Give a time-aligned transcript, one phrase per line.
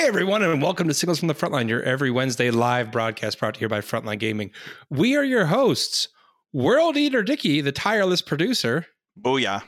[0.00, 3.56] Hey everyone, and welcome to Signals from the Frontline, your every Wednesday live broadcast brought
[3.56, 4.50] to you by Frontline Gaming.
[4.88, 6.08] We are your hosts,
[6.54, 8.86] World Eater Dicky, the tireless producer,
[9.20, 9.62] Booyah.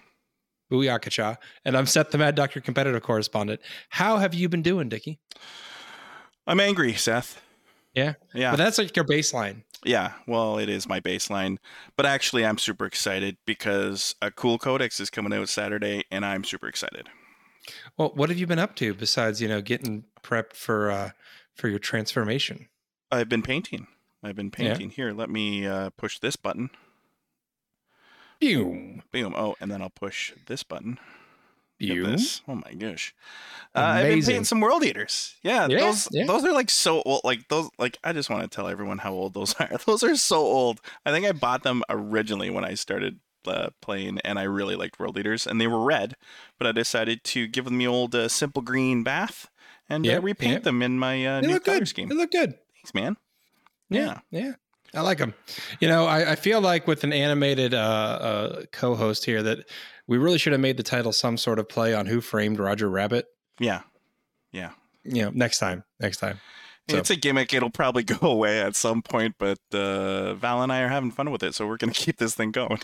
[0.73, 1.37] Booyakacha,
[1.67, 3.61] and I'm Seth, the Mad Doctor competitive correspondent.
[3.91, 5.21] How have you been doing, Dicky?
[6.47, 7.43] I'm angry, Seth.
[7.93, 8.53] Yeah, Yeah.
[8.53, 9.65] but that's like your baseline.
[9.85, 10.13] yeah.
[10.27, 11.59] Well, it is my baseline.
[11.95, 16.43] But actually, I'm super excited because a cool codex is coming out Saturday, and I'm
[16.43, 17.11] super excited.
[17.97, 21.11] Well, what have you been up to besides you know getting prepped for uh
[21.55, 22.69] for your transformation?
[23.11, 23.87] I've been painting.
[24.23, 24.51] I've been Yeah.
[24.75, 24.91] painting.
[24.91, 26.71] Here, let me uh, push this button.
[28.41, 29.35] Boom, Boom.
[29.37, 30.99] Oh, and then I'll push this button.
[31.79, 32.17] Boom.
[32.49, 33.15] Oh my gosh.
[33.75, 35.35] Uh, I've been painting some world eaters.
[35.43, 36.27] Yeah, Yeah, those yeah.
[36.27, 37.23] those are like so old.
[37.25, 37.69] Like those.
[37.79, 39.69] Like I just want to tell everyone how old those are.
[39.87, 40.81] Those are so old.
[41.05, 44.99] I think I bought them originally when I started uh, playing, and I really liked
[44.99, 46.17] World Eaters, and they were red.
[46.59, 49.49] But I decided to give them the old uh, simple green bath
[49.89, 50.63] and Yep, uh, repaint yep.
[50.65, 51.89] them in my uh, They new color good.
[51.89, 52.09] scheme.
[52.09, 52.55] They look good.
[52.75, 53.17] Thanks, man.
[53.91, 54.53] Yeah, yeah.
[54.95, 55.35] I like them.
[55.81, 59.69] You know, I, I feel like with an animated uh, uh, co-host here that
[60.07, 62.91] we really should have made the title some sort of play on Who Framed Roger
[62.91, 63.27] Rabbit.
[63.59, 63.83] Yeah.
[64.51, 64.71] Yeah.
[65.05, 66.41] You know, next time, next time.
[66.91, 67.55] So- It's a gimmick.
[67.55, 71.31] It'll probably go away at some point, but uh, Val and I are having fun
[71.31, 72.81] with it, so we're gonna keep this thing going.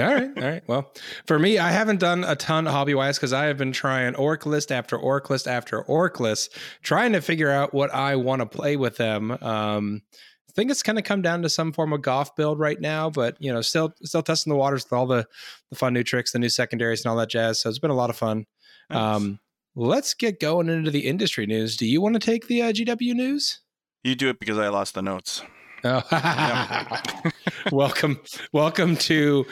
[0.00, 0.62] All right, all right.
[0.66, 0.92] Well,
[1.26, 4.46] for me, I haven't done a ton hobby wise because I have been trying orc
[4.46, 8.46] list after orc list after orc list, trying to figure out what I want to
[8.46, 9.30] play with them.
[9.30, 10.02] Um,
[10.48, 13.10] I think it's kind of come down to some form of golf build right now,
[13.10, 15.26] but you know, still still testing the waters with all the
[15.70, 17.60] the fun new tricks, the new secondaries, and all that jazz.
[17.60, 18.46] So it's been a lot of fun.
[18.90, 19.38] Um,
[19.76, 21.76] let's get going into the industry news.
[21.76, 23.60] Do you want to take the uh, GW news?
[24.04, 25.42] you do it because I lost the notes.
[25.84, 27.30] Oh,
[27.72, 28.20] welcome,
[28.52, 29.46] welcome to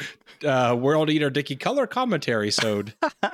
[0.44, 2.84] uh, World Eater Dicky Color Commentary So,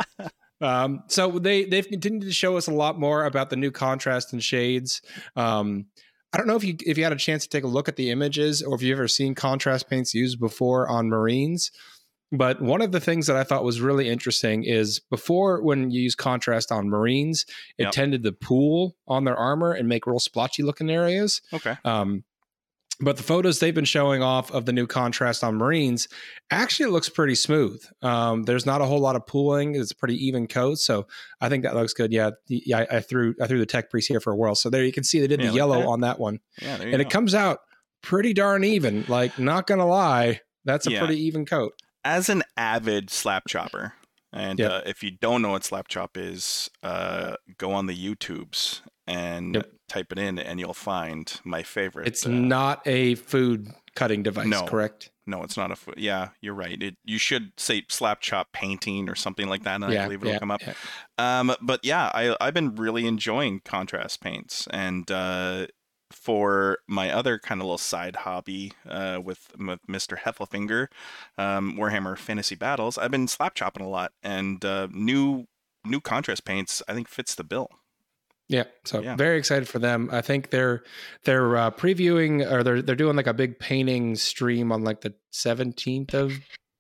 [0.61, 4.33] um, so they they've continued to show us a lot more about the new contrast
[4.33, 5.01] and shades.
[5.37, 5.87] Um,
[6.33, 7.97] I don't know if you if you had a chance to take a look at
[7.97, 11.71] the images or if you've ever seen contrast paints used before on Marines.
[12.35, 16.01] But one of the things that I thought was really interesting is before when you
[16.01, 17.45] use contrast on Marines,
[17.77, 17.93] it Yep.
[17.93, 21.43] tended to pool on their armor and make real splotchy looking areas.
[21.53, 21.77] Okay.
[21.85, 22.25] Um,
[23.03, 26.09] but the photos they've been showing off of the new contrast on Marines
[26.51, 27.83] actually looks pretty smooth.
[28.01, 31.07] Um, there's not a whole lot of pooling; it's a pretty even coat, so
[31.41, 32.13] I think that looks good.
[32.13, 32.79] Yeah, yeah.
[32.91, 34.93] I, I threw I threw the tech priest here for a whirl, so there you
[34.93, 35.87] can see they did Yeah, the like yellow that.
[35.89, 37.07] on that one, Yeah, there you and go.
[37.09, 37.59] it comes out
[38.03, 39.05] pretty darn even.
[39.09, 40.99] Like, not gonna lie, that's a Yeah.
[41.05, 41.73] pretty even coat.
[42.05, 43.93] As an avid slap chopper,
[44.33, 44.71] and Yep.
[44.71, 49.55] uh, if you don't know what slap chop is, uh, go on the YouTubes and
[49.57, 49.71] Yep.
[49.93, 52.07] Type it in, and you'll find my favorite.
[52.09, 54.65] It's uh, not a food cutting device, No.
[54.65, 55.11] correct?
[55.27, 55.77] No, it's not a.
[55.77, 55.95] food.
[55.99, 56.83] Yeah, you're right.
[56.83, 60.41] It you should say slap chop painting or something like that, and I believe it'll
[60.41, 60.63] come up.
[60.67, 60.75] yeah.
[61.19, 65.67] Um, but yeah, I I've been really enjoying contrast paints, and uh,
[66.11, 70.19] for my other kind of little side hobby uh, with, with Mr.
[70.19, 70.89] Heffelfinger,
[71.39, 75.47] um, Warhammer Fantasy Battles, I've been slap chopping a lot, and uh, new
[75.85, 77.71] new contrast paints I think fits the bill.
[78.49, 79.17] Yeah, so Yeah.
[79.17, 80.09] very excited for them.
[80.13, 80.83] I think they're
[81.25, 85.15] they're uh, previewing or they're they're doing like a big painting stream on like the
[85.31, 86.33] seventeenth of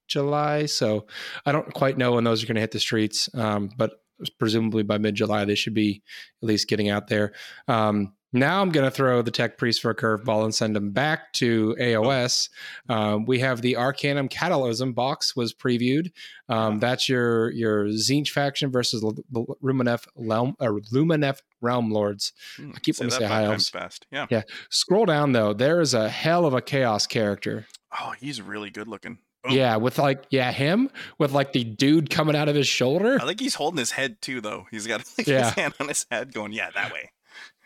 [0.08, 0.66] July.
[0.66, 1.06] So
[1.46, 3.92] I don't quite know when those are going to hit the streets, um, but
[4.38, 6.02] presumably by mid July they should be
[6.42, 7.32] at least getting out there.
[7.68, 10.90] Um, now I'm going to throw the tech priest for a curveball and send them
[10.90, 12.48] back to AOS.
[12.88, 16.10] Um, we have the Arcane Cataclysm box was previewed.
[16.48, 22.32] Um, that's your your Tzeentch faction versus L- L- Lumineth Lumineth Realm Lords.
[22.56, 23.68] Hmm, I keep wanting to say high elves.
[23.68, 24.06] fast.
[24.10, 24.26] Yeah.
[24.30, 24.42] Yeah.
[24.70, 25.52] Scroll down though.
[25.52, 27.66] There is a hell of a chaos character.
[28.00, 29.18] Oh, he's really good looking.
[29.44, 29.52] Boom.
[29.54, 30.88] Yeah, with like yeah him
[31.18, 33.18] with like the dude coming out of his shoulder.
[33.20, 34.66] I think he's holding his head too, though.
[34.70, 35.44] He's got like, Yeah.
[35.46, 37.10] his hand on his head, going, "Yeah, that way."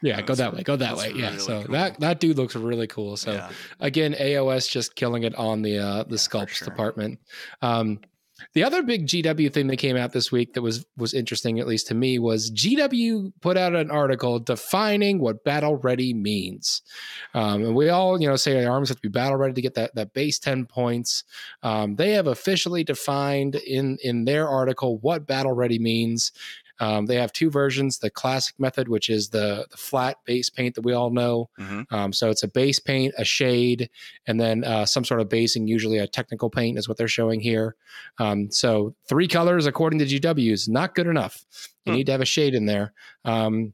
[0.03, 0.63] Yeah, go that way.
[0.63, 1.13] Go that way.
[1.15, 1.31] Yeah.
[1.31, 1.73] really So cool.
[1.73, 3.17] that that dude looks really cool.
[3.17, 3.51] So yeah.
[3.81, 6.69] again, AOS just killing it on the uh the Yeah, sculpts sure.
[6.69, 7.19] department.
[7.63, 8.01] Um
[8.53, 11.67] the other big GW thing that came out this week that was was interesting, at
[11.67, 16.83] least to me, was GW put out an article defining what battle ready means.
[17.33, 19.63] Um, and we all, you know, say our arms have to be battle ready to
[19.63, 21.25] get that that base ten points.
[21.63, 26.31] Um, they have officially defined in in their article what battle ready means.
[26.81, 30.75] Um, they have two versions: the classic method, which is the the flat base paint
[30.75, 31.49] that we all know.
[31.57, 33.89] hmm Um, so it's a base paint, a shade,
[34.27, 35.67] and then uh, some sort of basing.
[35.67, 37.77] Usually a technical paint is what they're showing here.
[38.19, 41.45] Um, so three colors according to GW is not good enough.
[41.85, 41.97] You Hmm.
[41.99, 42.93] need to have a shade in there.
[43.25, 43.73] Um,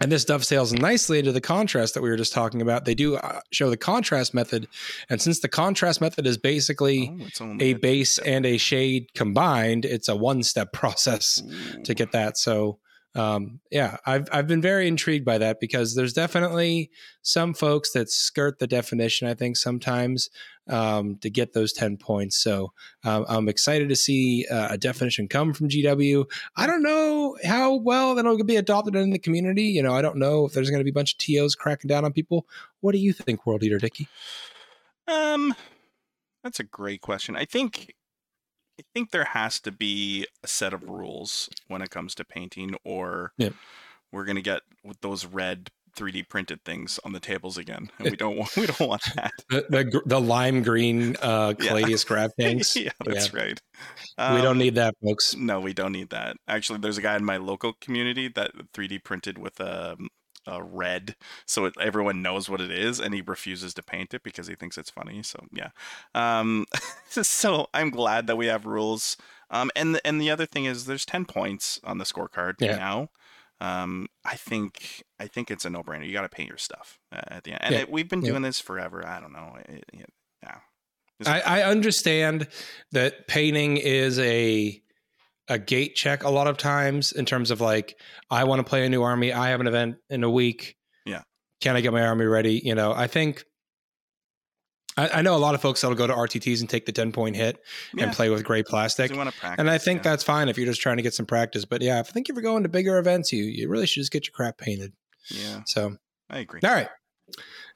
[0.00, 2.84] and this dovetails nicely into the contrast that we were just talking about.
[2.84, 4.66] They do uh, show the contrast method,
[5.08, 7.10] and since the contrast method is basically
[7.40, 11.42] Oh, a base and a shade combined, it's a one-step process
[11.84, 12.38] to get that.
[12.38, 12.78] So
[13.14, 16.90] um, yeah, I've I've been very intrigued by that because there's definitely
[17.22, 19.26] some folks that skirt the definition.
[19.26, 20.30] I think sometimes
[20.68, 22.36] um, to get those ten points.
[22.36, 22.72] So
[23.02, 26.24] um, I'm excited to see uh, a definition come from GW.
[26.56, 29.64] I don't know how well that'll be adopted in the community.
[29.64, 31.88] You know, I don't know if there's going to be a bunch of tos cracking
[31.88, 32.46] down on people.
[32.80, 34.06] What do you think, World Eater Dicky?
[35.08, 35.52] Um,
[36.44, 37.34] that's a great question.
[37.34, 37.92] I think
[38.80, 42.74] I think there has to be a set of rules when it comes to painting,
[42.84, 43.32] or
[44.12, 48.16] we're gonna get with those red 3D printed things on the tables again, and we
[48.24, 49.32] don't want we don't want that.
[49.50, 51.72] The the, the lime green uh, Yeah.
[51.72, 52.74] Caladius grav tanks.
[52.76, 53.60] yeah, that's right.
[54.18, 55.36] we don't Um, need that, folks.
[55.36, 56.36] No, we don't need that.
[56.48, 59.96] Actually, there's a guy in my local community that 3D printed with a,
[60.50, 61.16] a red,
[61.46, 64.54] so it, everyone knows what it is, and he refuses to paint it because he
[64.54, 65.22] thinks it's funny.
[65.22, 65.70] So yeah,
[66.14, 66.66] um,
[67.08, 69.16] so I'm glad that we have rules.
[69.50, 72.76] Um, and the, and the other thing is, there's 10 points on the scorecard Yeah.
[72.76, 73.10] now.
[73.62, 76.06] Um, I think I think it's a no-brainer.
[76.06, 77.80] You got to paint your stuff uh, at the end, and Yeah.
[77.82, 78.30] it, we've been Yeah.
[78.30, 79.06] doing this forever.
[79.06, 79.56] I don't know.
[79.68, 80.04] It, yeah.
[81.26, 82.48] I, I understand
[82.92, 84.82] that painting is a
[85.50, 87.98] a gate check a lot of times in terms of like
[88.30, 89.32] I want to play a new army.
[89.32, 90.76] I have an event in a week.
[91.04, 91.22] Yeah.
[91.60, 92.62] Can I get my army ready?
[92.64, 93.44] You know, I think
[94.96, 97.12] I, I know a lot of folks that'll go to RTTs and take the 10
[97.12, 97.58] point hit
[97.94, 98.04] Yeah.
[98.04, 99.12] and play with gray plastic.
[99.12, 100.10] Practice, And I think yeah.
[100.10, 101.64] that's fine if you're just trying to get some practice.
[101.64, 104.00] But yeah, if I think if you're going to bigger events, you you really should
[104.00, 104.92] just get your crap painted.
[105.30, 105.96] yeah, So
[106.28, 106.60] I agree.
[106.64, 106.88] all right.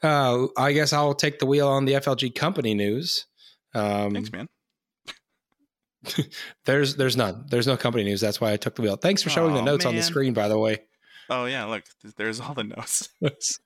[0.02, 3.26] Uh, I guess I'll take the wheel on the FLG company news.
[3.74, 4.48] Um, Thanks, man.
[6.64, 7.44] There's there's none.
[7.50, 8.20] There's no company news.
[8.20, 8.96] That's why I took the wheel.
[8.96, 10.78] Thanks for showing the Aw, notes on the screen, by the way.
[11.30, 11.84] Oh yeah, look,
[12.16, 13.08] there's all the notes.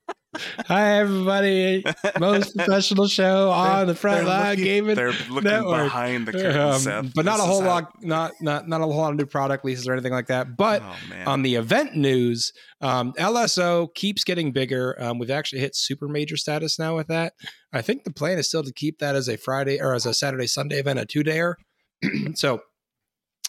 [0.67, 1.83] Hi everybody.
[2.21, 4.95] Most professional show on the front line looking- gaming.
[4.95, 5.85] They're looking network.
[5.87, 8.85] behind the curtain, Um, but not This a whole how- lot not not not a
[8.85, 10.57] whole lot of new product leases or anything like that.
[10.57, 10.95] But oh
[11.27, 14.95] on the event news, um, LSO keeps getting bigger.
[15.03, 17.33] Um, we've actually hit super major status now with that.
[17.73, 20.13] I think the plan is still to keep that as a Friday or as a
[20.15, 21.55] Saturday Sunday event, a two dayer.
[22.35, 22.63] so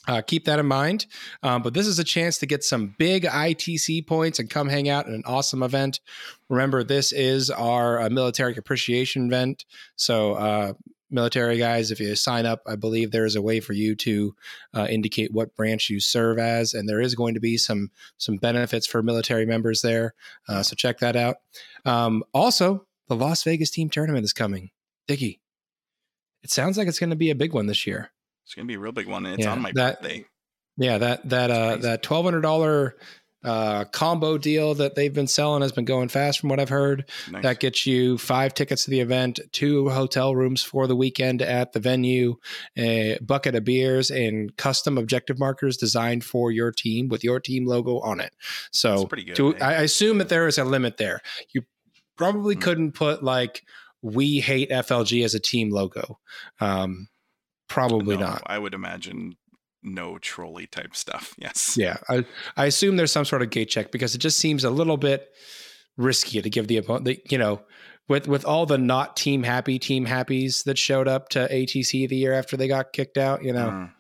[0.08, 1.06] uh, keep that in mind.
[1.44, 4.90] Um, but this is a chance to get some big ITC points and come hang
[4.90, 6.00] out in an awesome event.
[6.50, 9.66] Remember, this is our uh, military appreciation event.
[9.98, 10.74] So, uh,
[11.12, 14.36] military guys, if you sign up, I believe there is a way for you to
[14.74, 18.38] uh, indicate what branch you serve as, and there is going to be some some
[18.38, 20.14] benefits for military members there.
[20.48, 21.38] Uh, so check that out.
[21.86, 24.70] Um, also, the Las Vegas team tournament is coming.
[25.08, 25.40] Dicky,
[26.44, 28.12] it sounds like it's going to be a big one this year.
[28.46, 30.26] It's gonna be a real big one, and it's Yeah, on my that- birthday.
[30.78, 32.96] Yeah, that that uh that twelve hundred dollar
[33.44, 37.10] uh combo deal that they've been selling has been going fast from what I've heard.
[37.32, 37.44] Nice.
[37.44, 41.72] That gets you five tickets to the event, two hotel rooms for the weekend at
[41.74, 42.36] the venue,
[42.78, 47.66] a bucket of beers, and custom objective markers designed for your team with your team
[47.66, 48.34] logo on it.
[48.72, 49.58] So That's pretty good, to-?
[49.64, 51.22] I assume that there is a limit there.
[51.54, 51.64] You
[52.18, 52.62] probably Hmm.
[52.62, 53.64] couldn't put like
[54.02, 56.20] "We hate FLG" as a team logo.
[56.62, 57.08] Um,
[57.70, 58.44] probably No, not.
[58.48, 59.38] I would imagine
[59.82, 61.34] no trolley type stuff.
[61.40, 61.78] Yes.
[61.78, 62.26] Yeah, I,
[62.58, 65.30] I assume there's some sort of gate check because it just seems a little bit
[65.98, 67.62] risky to give the opponent, the, you know,
[68.10, 72.16] with with all the not team happy team happies that showed up to ATC the
[72.18, 73.44] year after they got kicked out.
[73.44, 73.92] You know, Mm,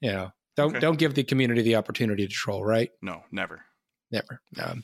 [0.00, 0.80] you know, don't Okay.
[0.80, 2.90] don't give the community the opportunity to troll, right?
[3.02, 3.60] no, never.
[4.10, 4.40] Never.
[4.62, 4.82] Um,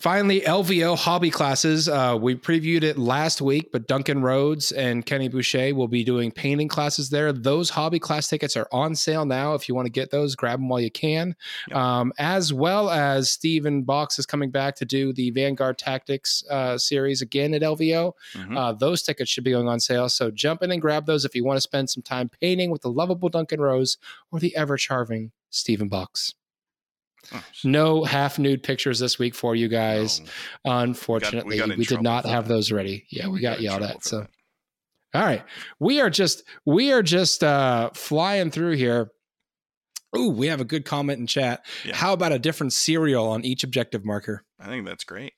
[0.00, 1.88] finally, LVO hobby classes.
[1.88, 6.30] Uh, we previewed it last week, but Duncan Rhodes and Kenny Boucher will be doing
[6.32, 7.32] painting classes there.
[7.32, 9.54] Those hobby class tickets are on sale now.
[9.54, 11.36] If you want to get those, grab them while you can.
[11.72, 16.78] Um, as well as Stephen Box is coming back to do the Vanguard Tactics uh,
[16.78, 18.12] series again at LVO.
[18.34, 18.56] Mhm.
[18.56, 20.08] Uh, those tickets should be going on sale.
[20.08, 22.82] So jump in and grab those if you want to spend some time painting with
[22.82, 23.98] the lovable Duncan Rhodes
[24.32, 26.34] or the ever charming Stephen Box.
[27.32, 30.20] Oh, No half nude pictures this week for you guys.
[30.64, 30.72] no.
[30.80, 32.54] Unfortunately, we, got in did not have that.
[32.54, 33.06] those ready.
[33.10, 34.04] Yeah, we, got, in yelled at.
[34.04, 34.30] So, that.
[35.14, 35.44] all right,
[35.78, 39.10] we are just we are just uh, flying through here.
[40.16, 41.64] Ooh, we have a good comment in chat.
[41.84, 41.94] Yeah.
[41.94, 44.44] How about a different cereal on each objective marker?
[44.58, 45.34] I think that's great.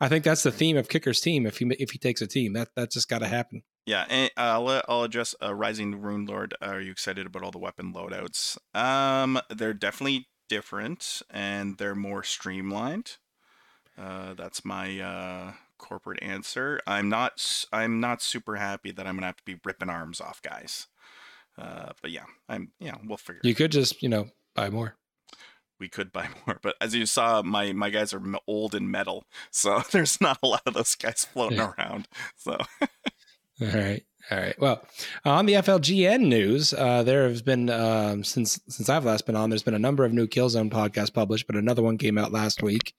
[0.00, 1.46] I think that's the theme of Kicker's team.
[1.46, 3.62] If he if he takes a team, that that just got to happen.
[3.86, 6.54] Yeah, and uh, I'll I'll address uh, Rising Rune Lord.
[6.60, 8.58] Are you excited about all the weapon loadouts?
[8.74, 13.16] Um, they're definitely different and they're more streamlined.
[13.96, 16.80] Uh, that's my uh, corporate answer.
[16.86, 20.40] I'm not I'm not super happy that I'm gonna have to be ripping arms off
[20.42, 20.86] guys.
[21.56, 23.40] Uh, but yeah, I'm yeah, we'll figure.
[23.42, 24.96] You could just you know buy more.
[25.80, 29.24] we could buy more, but as you saw, my my guys are old and metal,
[29.50, 31.72] so there's not a lot of those guys floating Yeah.
[31.76, 32.06] around.
[32.36, 32.52] So
[33.60, 34.04] All right.
[34.30, 34.58] All right.
[34.60, 34.82] Well,
[35.24, 39.48] on the FLGN news, uh, there has been um, since since I've last been on.
[39.48, 42.62] There's been a number of new Killzone podcasts published, but another one came out last
[42.62, 42.94] week.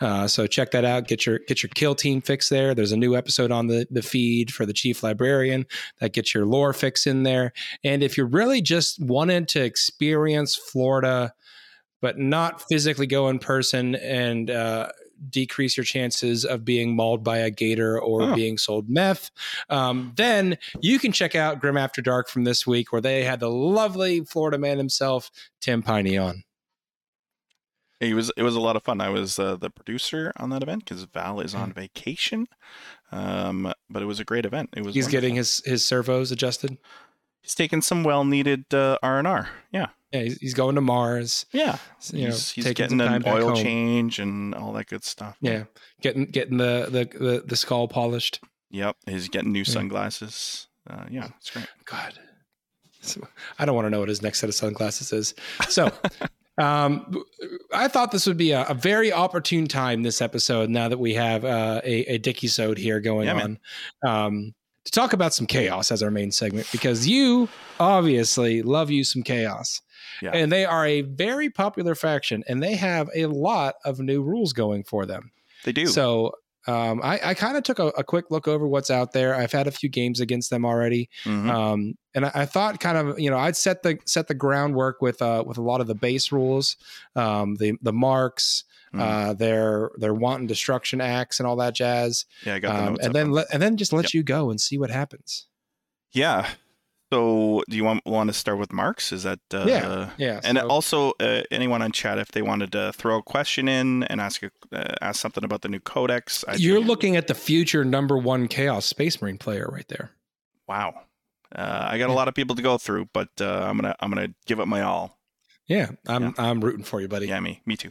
[0.00, 1.08] Uh, so check that out.
[1.08, 2.74] Get your get your kill team fix there.
[2.74, 5.66] There's a new episode on the the feed for the chief librarian
[6.00, 7.52] that gets your lore fix in there.
[7.82, 11.32] And if you're really just wanted to experience Florida,
[12.00, 14.88] but not physically go in person and uh,
[15.30, 18.34] decrease your chances of being mauled by a gator or Oh.
[18.34, 19.30] being sold meth,
[19.70, 23.40] um, then you can check out Grim After Dark from this week, where they had
[23.40, 26.42] the lovely Florida man himself, Tim Piney, on.
[28.00, 29.00] It was it was a lot of fun.
[29.00, 31.58] I was uh, the producer on that event because Val is Mm.
[31.58, 32.46] on vacation.
[33.10, 34.70] Um, but it was a great event.
[34.76, 34.94] It was.
[34.94, 36.78] He's getting his his servos adjusted.
[37.48, 39.48] He's taking some well needed uh, R and R.
[39.72, 41.46] Yeah, Yeah, he's, he's going to Mars.
[41.50, 41.78] yeah.
[42.12, 45.36] You know, he's he's getting an oil change and all that good stuff.
[45.40, 45.64] Yeah,
[46.02, 48.40] getting getting the the the, the skull polished.
[48.70, 48.96] Yep.
[49.06, 49.64] He's getting new Yeah.
[49.72, 50.66] sunglasses.
[50.90, 51.66] Uh, yeah, it's great.
[51.86, 52.18] God,
[53.00, 53.26] So,
[53.58, 55.34] I don't want to know what his next set of sunglasses is.
[55.70, 55.90] So,
[56.58, 57.22] um,
[57.72, 60.68] I thought this would be a, a very opportune time this episode.
[60.68, 63.58] Now that we have uh, a, a Dickie Sode here going Yeah, on,
[64.06, 64.54] um,
[64.90, 69.22] to talk about some chaos as our main segment because you obviously love you some
[69.22, 69.80] chaos.
[70.22, 70.30] Yeah.
[70.32, 74.52] And they are a very popular faction, and they have a lot of new rules
[74.52, 75.30] going for them.
[75.64, 75.86] They do.
[75.86, 76.32] So
[76.66, 79.34] um, I, I kind of took a, a quick look over what's out there.
[79.34, 81.50] I've had a few games against them already, Mhm.
[81.50, 85.00] um, and I, I thought kind of you know I'd set the set the groundwork
[85.00, 86.76] with uh, with a lot of the base rules,
[87.14, 88.64] um, the the marks,
[88.94, 89.00] Mhm.
[89.00, 92.92] uh, their their wanton destruction acts, and all that jazz, yeah, I got the um,
[92.94, 93.04] notes.
[93.06, 94.14] and then let, and then just let Yep.
[94.14, 95.46] you go and see what happens.
[96.12, 96.48] yeah.
[97.10, 99.12] So, do you want want to start with Marks?
[99.12, 102.70] Is that uh, Yeah, Yeah, And so- also, uh, anyone on chat, if they wanted
[102.72, 106.44] to throw a question in and ask a, uh, ask something about the new codex,
[106.46, 110.10] I you're think- looking at the future number one Chaos Space Marine player right there.
[110.66, 111.00] Wow,
[111.56, 114.10] uh, I got a lot of people to go through, but uh, I'm gonna I'm
[114.10, 115.18] gonna give it my all.
[115.66, 116.32] Yeah, I'm Yeah.
[116.36, 117.28] I'm rooting for you, buddy.
[117.28, 117.90] Yeah, me, me too.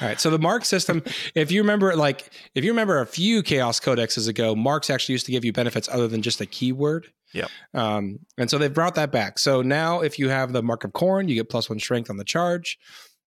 [0.00, 0.20] All right.
[0.20, 1.02] So the mark system,
[1.34, 5.26] if you remember, like if you remember a few chaos codexes ago, marks actually used
[5.26, 7.06] to give you benefits other than just a keyword.
[7.32, 7.48] Yep.
[7.74, 9.38] Um, and so they've brought that back.
[9.38, 12.16] So now if you have the mark of Khorne, you get plus one strength on
[12.16, 12.78] the charge.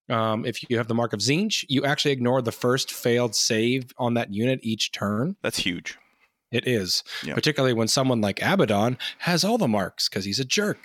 [0.09, 3.91] Um, if you have the mark of Tzeentch, you actually ignore the first failed save
[3.97, 5.35] on that unit each turn.
[5.43, 5.97] That's huge.
[6.49, 7.35] It is, Yep.
[7.35, 10.77] particularly when someone like Abaddon has all the marks because he's a jerk.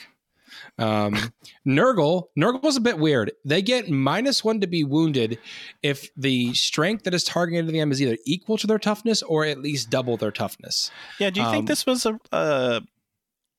[0.78, 1.32] Um,
[1.66, 3.32] Nurgle, Nurgle's a bit weird.
[3.44, 5.38] They get minus one to be wounded
[5.82, 9.44] if the strength that is targeted to them is either equal to their toughness or
[9.44, 10.90] at least double their toughness.
[11.18, 11.30] Yeah.
[11.30, 12.80] Do you Um, think this was a uh,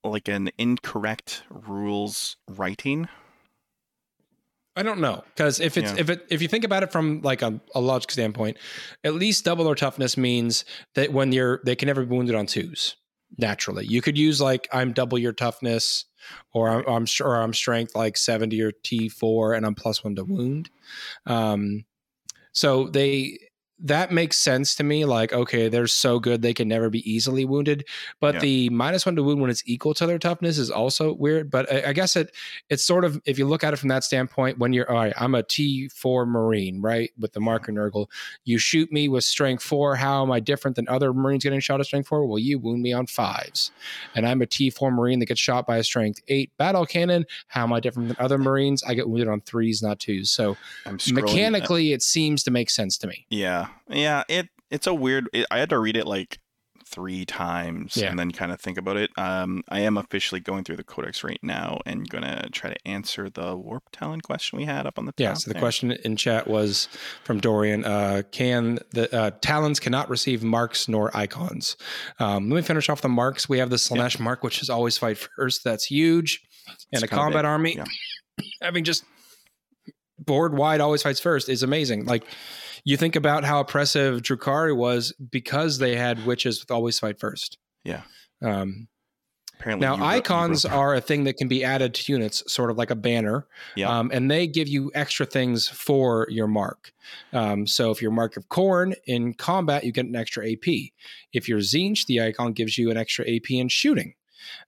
[0.04, 3.08] like an incorrect rules writing?
[4.76, 6.00] I don't know because if it's Yeah.
[6.00, 8.58] if it if you think about it from like a, a logic standpoint,
[9.04, 12.48] at least double their toughness means that when you're they can never be wounded on
[12.48, 12.96] twos
[13.38, 13.86] naturally.
[13.86, 16.06] You could use like I'm double your toughness,
[16.54, 20.24] or I'm, sure I'm strength like seventy or T four, and I'm plus one to
[20.24, 20.70] wound.
[21.26, 21.86] Um,
[22.52, 23.40] so they
[23.80, 25.06] that makes sense to me.
[25.06, 27.86] Like okay, they're so good they can never be easily wounded,
[28.20, 28.42] but Yeah.
[28.42, 31.50] the minus one to wound when it's equal to their toughness is also weird.
[31.52, 32.34] But I, I guess it
[32.70, 35.14] it's sort of if you look at it from that standpoint when you're all right
[35.18, 38.08] i'm a t4 marine right with the marker nurgle
[38.46, 41.80] you shoot me with strength 4 how am i different than other marines getting shot
[41.80, 43.72] at strength 4 well you wound me on fives
[44.16, 47.64] and i'm a t4 marine that gets shot by a strength 8 battle cannon how
[47.64, 50.96] am i different than other marines i get wounded on threes not twos so I'm
[50.96, 54.24] uh, mechanically it seems to make sense to me Yeah, yeah.
[54.28, 55.30] It it's a weird.
[55.34, 56.40] It, I had to read it like
[56.86, 58.10] three times Yeah.
[58.10, 59.10] and then kind of think about it.
[59.18, 63.32] Um, I am officially going through the codex right now and gonna try to answer
[63.32, 65.20] the warp talon question we had up on the top.
[65.20, 65.62] yeah so the there.
[65.62, 66.88] question in chat was
[67.24, 71.78] from dorian uh, can the uh, talons cannot receive marks nor icons
[72.20, 74.96] um, let me finish off the marks we have the Slaanesh mark which is always
[74.96, 76.42] fight first that's huge
[76.92, 77.86] and It's a combat big, army yeah.
[78.62, 79.04] having just
[80.26, 82.06] board wide always fights first is amazing.
[82.06, 82.24] Like
[82.84, 87.58] you think about how oppressive Drukhari was because they had witches with always fight first.
[87.84, 88.02] Yeah.
[88.42, 88.88] um,
[89.60, 92.78] Apparently, now icons wrote- are a thing that can be added to units sort of
[92.78, 93.98] like a banner Yeah.
[93.98, 96.92] um, and they give you extra things for your mark.
[97.32, 100.66] Um, so if you're mark of Khorne in combat you get an extra ap
[101.32, 104.16] if you're Tzeentch the icon gives you an extra ap in shooting.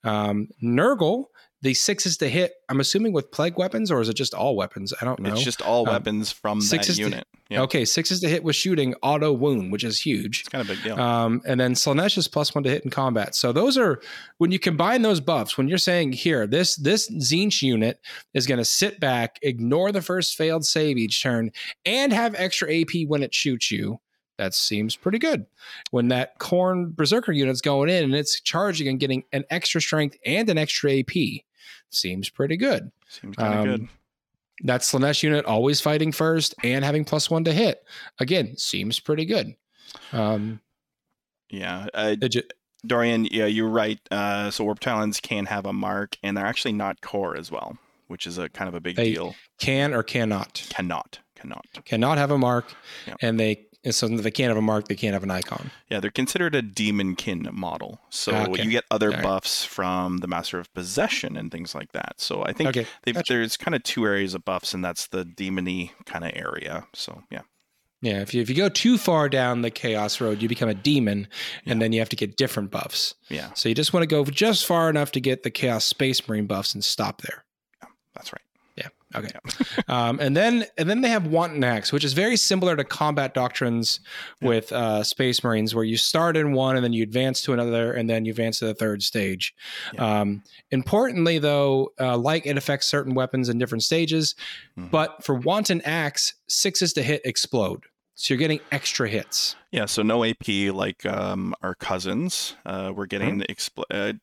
[0.06, 1.26] Um, nurgle
[1.66, 4.94] the sixes to hit i'm assuming with plague weapons or is it just all weapons
[5.02, 7.28] i don't know It's just all Um, weapons from that sixes to- unit.
[7.50, 7.62] Yeah.
[7.64, 10.74] okay sixes to hit with shooting auto wound which is huge It's kind of a
[10.74, 11.00] big deal.
[11.00, 13.36] um, and then Slaanesh is plus one to hit in combat.
[13.36, 14.02] So those are
[14.40, 15.56] when you combine those buffs.
[15.58, 18.00] When you're saying here, this this Tzeentch unit
[18.34, 21.52] is going to sit back, ignore the first failed save each turn,
[21.86, 24.00] and have extra AP when it shoots you.
[24.38, 25.46] that seems pretty good.
[25.92, 30.18] When that Khorne berserker unit's going in and it's charging and getting an extra strength
[30.26, 31.14] and an extra AP,
[31.90, 32.92] seems pretty good.
[33.10, 33.88] Seems kind of Um, good.
[34.64, 37.84] That Slaanesh unit always fighting first and having plus one to hit.
[38.20, 39.54] Again, seems pretty good.
[40.14, 40.62] Um,
[41.50, 41.88] Yeah.
[41.94, 42.42] Uh, you,
[42.86, 44.00] Dorian, yeah, you're right.
[44.12, 47.78] Uh, so warp talons can have a mark, and they're actually not core as well,
[48.08, 49.36] which is a kind of a big deal.
[49.60, 51.66] can or cannot Cannot, cannot.
[51.86, 52.74] cannot have a mark,
[53.08, 53.16] Yeah.
[53.22, 55.70] and they so they can't have a mark, they can't have an icon.
[55.90, 58.00] Yeah, they're considered a demonkin model.
[58.10, 58.64] So ah, Okay.
[58.64, 59.24] you get other Alright.
[59.24, 62.16] buffs from the Master of Possession and things like that.
[62.20, 63.34] So I think Okay, gotcha.
[63.34, 66.88] there's kind of two areas of buffs, and that's the demony kind of area.
[66.94, 67.42] So yeah,
[68.02, 70.74] Yeah, if you if you go too far down the chaos road, you become a
[70.76, 71.28] demon,
[71.66, 71.84] and Yeah.
[71.86, 73.16] then you have to get different buffs.
[73.30, 76.28] yeah, So you just want to go just far enough to get the chaos space
[76.28, 77.46] marine buffs and stop there.
[77.82, 78.42] Yeah, that's right.
[79.18, 79.40] Okay.
[79.88, 83.34] um, and then and then they have wanton acts, which is very similar to combat
[83.34, 84.00] doctrines
[84.42, 87.94] with uh, space marines, where you start in one and then you advance to another,
[87.94, 89.54] and then you advance to the third stage.
[89.94, 90.22] Yeah.
[90.22, 94.36] Um, importantly, though, uh, like it affects certain weapons in different stages,
[94.78, 94.92] Mhm.
[94.92, 97.84] but for wanton acts, sixes to hit explode,
[98.16, 99.56] so you're getting extra hits.
[99.72, 102.56] Yeah, so no AP like um, our cousins.
[102.66, 103.52] Uh, we're getting Mm-hmm.
[103.52, 104.14] expl- uh,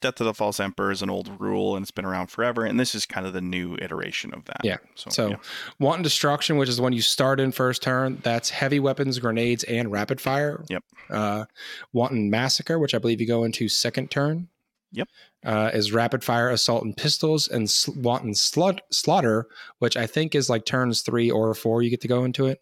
[0.00, 2.78] Death of the False Emperor is an old rule and it's been around forever, and
[2.78, 4.60] this is kind of the new iteration of that.
[4.62, 5.36] Yeah, So, So, yeah.
[5.80, 9.64] wanton destruction, which is the one you start in first turn, that's heavy weapons, grenades,
[9.64, 10.62] and rapid fire.
[10.68, 10.84] Yep.
[11.10, 11.44] Uh,
[11.92, 14.48] wanton massacre, which I believe you go into second turn.
[14.94, 15.08] Yep.
[15.44, 19.46] Uh, is rapid fire, assault, and pistols, and sl- wanton slut- slaughter,
[19.78, 21.80] which I think is like turns three or four.
[21.82, 22.60] You get to go into it.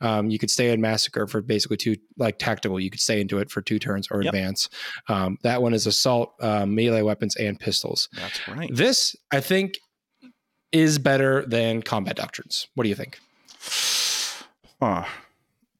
[0.00, 2.78] Um, you could stay in massacre for basically two, like tactical.
[2.80, 4.34] You could stay into it for two turns or Yep.
[4.34, 4.68] advance.
[5.08, 8.08] Um, that one is assault, uh, melee weapons, and pistols.
[8.14, 8.70] that's right.
[8.74, 9.74] This, I think,
[10.72, 12.66] is better than combat doctrines.
[12.74, 13.18] What do you think?
[14.80, 15.04] Huh.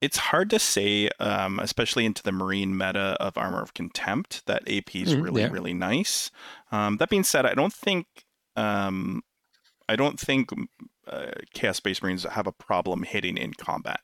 [0.00, 4.62] It's hard to say, um, especially into the marine meta of Armor of Contempt, that
[4.68, 5.48] AP is Mhm, really, yeah.
[5.50, 6.30] really nice.
[6.70, 8.06] Um, that being said, I don't think,
[8.54, 9.22] um,
[9.88, 10.50] I don't think
[11.06, 14.00] uh, Chaos Space Marines have a problem hitting in combat.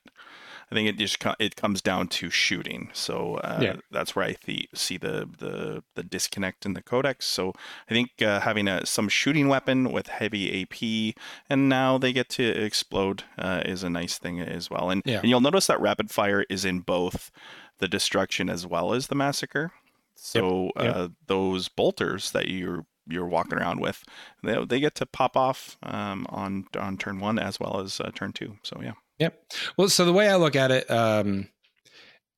[0.71, 2.89] I think it just co- it comes down to shooting.
[2.93, 3.75] So uh, Yeah.
[3.91, 7.25] that's where I th- see the, the the disconnect in the codex.
[7.25, 7.51] So
[7.89, 11.15] I think uh, having a some shooting weapon with heavy AP,
[11.49, 14.89] and now they get to explode, uh, is a nice thing as well.
[14.89, 15.19] And, Yeah.
[15.19, 17.31] and you'll notice that rapid fire is in both
[17.79, 19.73] the destruction as well as the massacre.
[20.15, 20.95] So Yep.
[20.95, 24.03] Uh, those bolters that you're you're walking around with,
[24.43, 28.11] they, they get to pop off um, on on turn one as well as uh,
[28.13, 28.57] turn two.
[28.63, 28.93] So yeah.
[29.19, 29.39] Yep.
[29.77, 31.49] Well, so the way I look at it, um,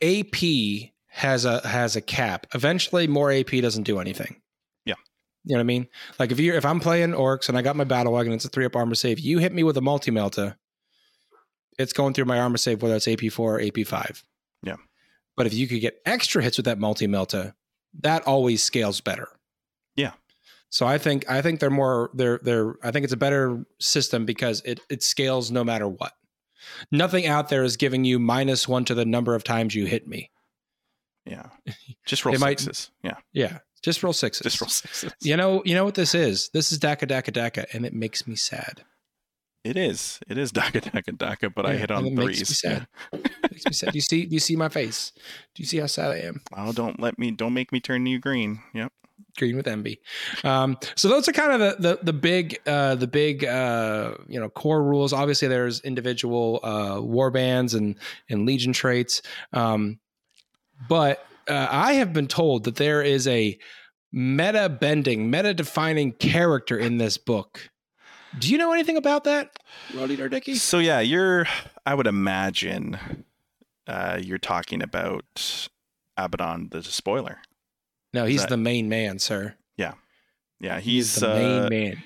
[0.02, 2.48] AP has a has a cap.
[2.54, 4.42] Eventually, more AP doesn't do anything.
[4.86, 4.96] Yeah.
[5.46, 5.88] You know what I mean?
[6.20, 8.50] Like if you if I'm playing orcs and I got my battle wagon, it's a
[8.50, 9.20] three up armor save.
[9.20, 10.56] You hit me with a multi melta,
[11.78, 14.24] it's going through my armor save whether it's AP four or AP five.
[14.64, 14.78] Yeah.
[15.36, 17.54] But if you could get extra hits with that multi melta,
[18.02, 19.28] that always scales better.
[20.74, 20.78] Yeah.
[20.78, 24.26] So I think I think they're more they're they're I think it's a better system
[24.26, 26.14] because it it scales no matter what.
[26.92, 30.08] Nothing out there is giving you minus one to the number of times you hit
[30.08, 30.32] me.
[31.26, 31.48] Yeah.
[32.06, 32.92] Just roll They might- sixes.
[33.04, 33.18] Yeah.
[33.34, 34.44] Yeah, just roll sixes.
[34.44, 35.14] Just roll sixes.
[35.22, 36.50] You know, you know what this is.
[36.54, 38.84] This is Dakka Dakka Dakka, and it makes me sad.
[39.64, 40.20] It is.
[40.28, 42.60] It is Dakka Dakka Dakka, but I hit on it makes me threes.
[42.60, 42.88] sad.
[43.14, 43.92] makes me sad.
[43.94, 44.26] Do you see?
[44.26, 45.14] Do you see my face?
[45.56, 46.42] Do you see how sad I am?
[46.56, 47.32] Oh, don't let me.
[47.32, 48.60] Don't make me turn you green.
[48.74, 48.92] Yep.
[49.38, 50.00] Green with envy.
[50.44, 54.40] Um, so those are kind of the the, the big uh, the big uh, you
[54.40, 55.12] know core rules.
[55.14, 57.96] Obviously, there's individual uh, war bands and
[58.30, 60.00] and legion traits, um,
[60.88, 63.58] but uh, I have been told that there is a
[64.12, 67.70] meta bending, meta defining character in this book.
[68.38, 69.60] Do you know anything about that,
[69.94, 70.56] Roddy Dicky?
[70.56, 71.46] So yeah, you're.
[71.86, 73.26] I would imagine
[73.88, 75.70] uh, you're talking about
[76.18, 77.40] Abaddon the Spoiler.
[78.14, 79.56] No, he's that- the main man, sir.
[79.78, 79.94] Yeah,
[80.60, 82.04] Yeah, he's the main uh, man.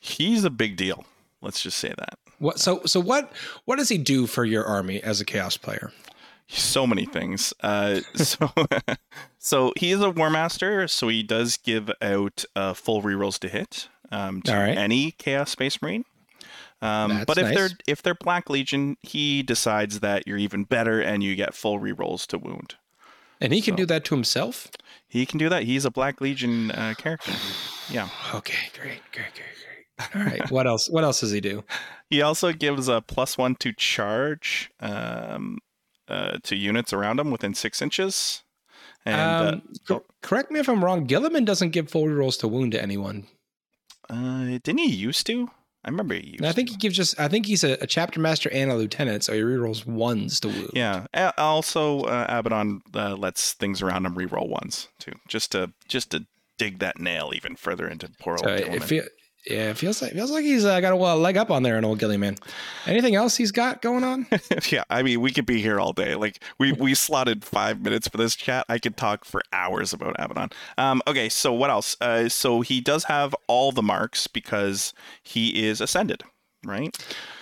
[0.00, 1.04] he's a big deal.
[1.40, 2.18] Let's just say that.
[2.38, 2.58] What?
[2.58, 3.32] So so what?
[3.64, 5.92] What does he do for your army as a chaos player?
[6.48, 7.52] so many things.
[7.62, 8.50] Uh, so,
[9.38, 13.48] so he is a war master, so he does give out uh, full rerolls to
[13.48, 14.76] hit um, to right.
[14.76, 16.04] any Chaos Space Marine.
[16.82, 17.54] Um, but if nice.
[17.54, 21.80] they're if they're Black Legion, he decides that you're even better, and you get full
[21.80, 22.74] rerolls to wound.
[23.40, 24.68] And he can So- do that to himself.
[25.06, 25.62] He can do that.
[25.62, 27.32] He's a Black Legion uh, character.
[27.88, 28.08] Yeah.
[28.34, 30.14] Okay, great, great, great, great.
[30.16, 30.50] All right.
[30.50, 30.88] what else?
[30.90, 31.62] What else does he do?
[32.10, 35.58] He also gives a plus one to charge um,
[36.08, 38.42] uh, to units around him within six inches.
[39.06, 41.06] And uh, um, cor- correct me if I'm wrong.
[41.06, 43.26] Guilliman doesn't give full rolls to wound to anyone.
[44.10, 45.48] uh, didn't he used to?
[45.84, 46.44] I remember he used.
[46.44, 46.74] I think to.
[46.74, 47.18] he gives just.
[47.20, 50.48] I think he's a, a chapter master and a lieutenant, so he rerolls ones to
[50.48, 50.70] wound.
[50.74, 51.06] Yeah.
[51.14, 56.10] A- Also, uh, Abaddon uh, lets things around him reroll ones too, just to just
[56.12, 56.26] to
[56.58, 59.08] dig that nail even further into poor So old it, Guilliman.
[59.46, 61.76] Yeah, it feels like feels like he's uh, got a well, leg up on there,
[61.76, 62.36] an old Gilly man.
[62.86, 64.26] Anything else he's got going on?
[64.70, 66.14] yeah, I mean, we could be here all day.
[66.14, 68.64] Like we we slotted five minutes for this chat.
[68.70, 70.50] I could talk for hours about Abaddon.
[70.78, 71.96] Um, okay, so what else?
[72.00, 76.22] Uh, so he does have all the marks because he is ascended,
[76.64, 76.96] right?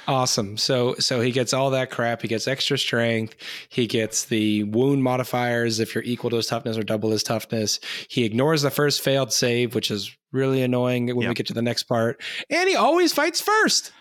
[0.09, 0.57] Awesome.
[0.57, 2.23] So so he gets all that crap.
[2.23, 3.37] He gets extra strength.
[3.69, 7.79] He gets the wound modifiers if you're equal to his toughness or double his toughness.
[8.09, 11.62] He ignores the first failed save, which is really annoying when we get to the
[11.62, 12.21] next part.
[12.51, 13.92] And he always fights first.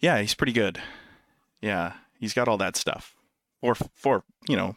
[0.00, 0.80] Yeah, he's pretty good.
[1.60, 3.14] Yeah, he's got all that stuff
[3.60, 4.76] for for you know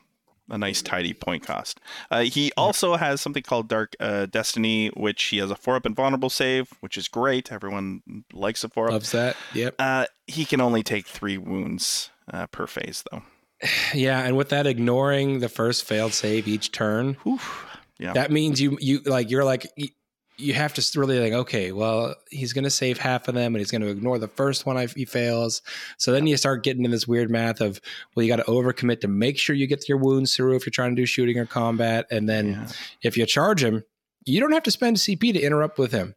[0.50, 1.80] a nice tidy point cost.
[2.12, 5.86] Uh, he also has something called Dark uh, Destiny, which he has a four up
[5.88, 7.52] invulnerable save, which is great.
[7.52, 8.92] Everyone likes a four up.
[8.94, 9.36] Loves that.
[9.56, 9.76] Yep.
[9.80, 13.24] Uh, he can only take three wounds uh, per phase, though.
[13.96, 17.40] Yeah, and with that ignoring the first failed save each turn, Whew.
[17.98, 18.14] Yeah.
[18.14, 19.66] that means you you like you're like
[20.38, 23.60] you- have to really think okay well he's going to save half of them and
[23.60, 25.62] he's going to ignore the first one if he fails.
[25.98, 27.80] So then you start getting in this weird math of
[28.16, 30.72] well you got to overcommit to make sure you get your wounds through if you're
[30.72, 32.68] trying to do shooting or combat and then Yeah.
[33.04, 33.84] if you charge him
[34.26, 36.16] you don't have to spend cp to interrupt with him.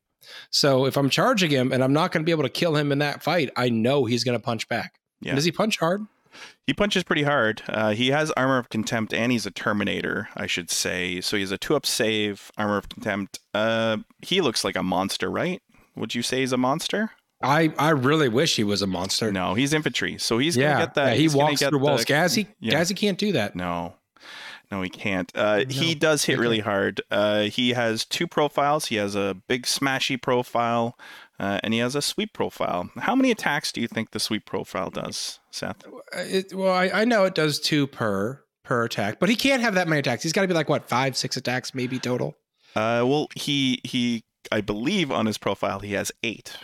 [0.50, 2.92] So if i'm charging him and i'm not going to be able to kill him
[2.92, 4.94] in that fight i know he's going to punch back.
[5.20, 5.34] Yeah.
[5.34, 6.02] Does he punch hard
[6.66, 7.62] He punches pretty hard.
[7.68, 11.20] Uh, he has Armor of Contempt, and he's a Terminator, I should say.
[11.20, 13.38] So he has a two-up save, Armor of Contempt.
[13.54, 15.62] Uh, he looks like a monster, right?
[15.96, 17.10] Would you say he's a monster?
[17.40, 20.84] i i really wish he was a monster No, he's infantry, so he's yeah, gonna
[20.86, 21.06] get that.
[21.10, 22.04] yeah, he he's walks through walls.
[22.04, 22.74] the- Gazzy, yeah.
[22.74, 23.54] Gazzy can't do that.
[23.54, 23.94] No,
[24.72, 25.30] no, he can't.
[25.36, 27.00] Uh, He does hit really hard.
[27.12, 28.86] Uh, he has two profiles.
[28.86, 30.98] He has a big smashy profile,
[31.38, 32.90] uh, and he has a sweep profile.
[32.98, 35.84] How many attacks do you think the sweep profile does, Seth?
[35.86, 39.62] Uh, It, well, I, I know it does two per per attack, but he can't
[39.62, 40.22] have that many attacks.
[40.22, 42.36] He's got to be like what five, six attacks maybe total.
[42.76, 46.54] Uh, well, he he, I believe on his profile he has eight.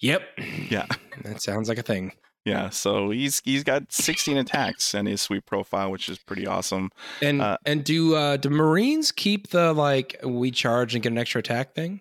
[0.00, 0.22] Yep.
[0.70, 0.86] Yeah.
[1.24, 2.12] that sounds like a thing.
[2.44, 6.90] Yeah, so he's he's got 16 attacks in his sweep profile, which is pretty awesome.
[7.20, 11.18] And Uh, and do uh do Marines keep the like we charge and get an
[11.18, 12.00] extra attack thing?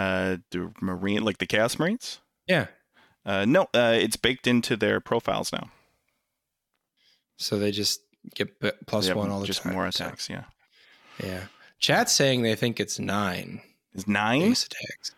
[0.00, 2.20] Uh, the marine, like the Chaos Marines.
[2.46, 2.66] Yeah.
[3.26, 5.70] Uh, no, uh, it's baked into their profiles now.
[7.36, 8.00] So they just
[8.34, 8.48] get
[8.86, 9.70] plus have one all the just time.
[9.72, 10.28] Just more so, attacks.
[10.30, 10.44] Yeah,
[11.22, 11.44] yeah.
[11.78, 13.60] Chat's saying they think it's nine
[13.94, 14.40] is nine?
[14.40, 15.14] base attacks.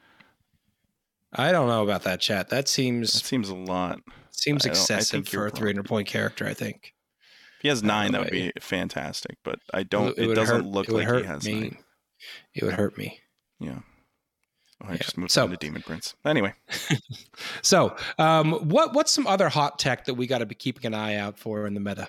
[1.33, 2.49] I don't know about that chat.
[2.51, 4.01] That That seems seems a lot.
[4.31, 6.47] seems I excessive for a 300 point character.
[6.47, 6.95] I think.
[7.59, 9.37] If he has nine, that would be fantastic.
[9.45, 10.17] But I don't.
[10.19, 11.55] It, would doesn't hurt- look it like he has me.
[11.61, 11.79] nine.
[12.55, 13.21] It would hurt me.
[13.61, 13.79] Yeah.
[14.87, 14.99] I Yeah.
[14.99, 16.15] just moved So- on to Demon Prince.
[16.25, 16.55] Anyway,
[17.63, 20.95] So, um, what what's some other hot tech that we got to be keeping an
[20.95, 22.09] eye out for in the meta?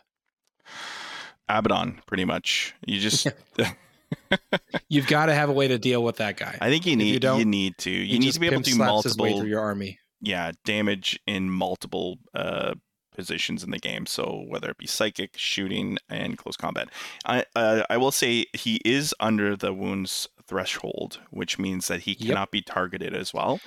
[1.50, 2.74] Abaddon, pretty much.
[2.86, 3.28] You just.
[4.90, 6.58] You've got to have a way to deal with that guy.
[6.62, 7.14] I think you you need.
[7.14, 7.90] You, don't, need to.
[7.92, 10.00] You need to be able to do slaps his way multiple through your army.
[10.22, 12.76] yeah, damage in multiple uh,
[13.16, 14.06] positions in the game.
[14.06, 16.90] So whether it be psychic, shooting, and close combat,
[17.26, 22.12] I uh, I will say he is under the wounds threshold, which means that he
[22.12, 22.28] Yep.
[22.28, 23.60] cannot be targeted as well.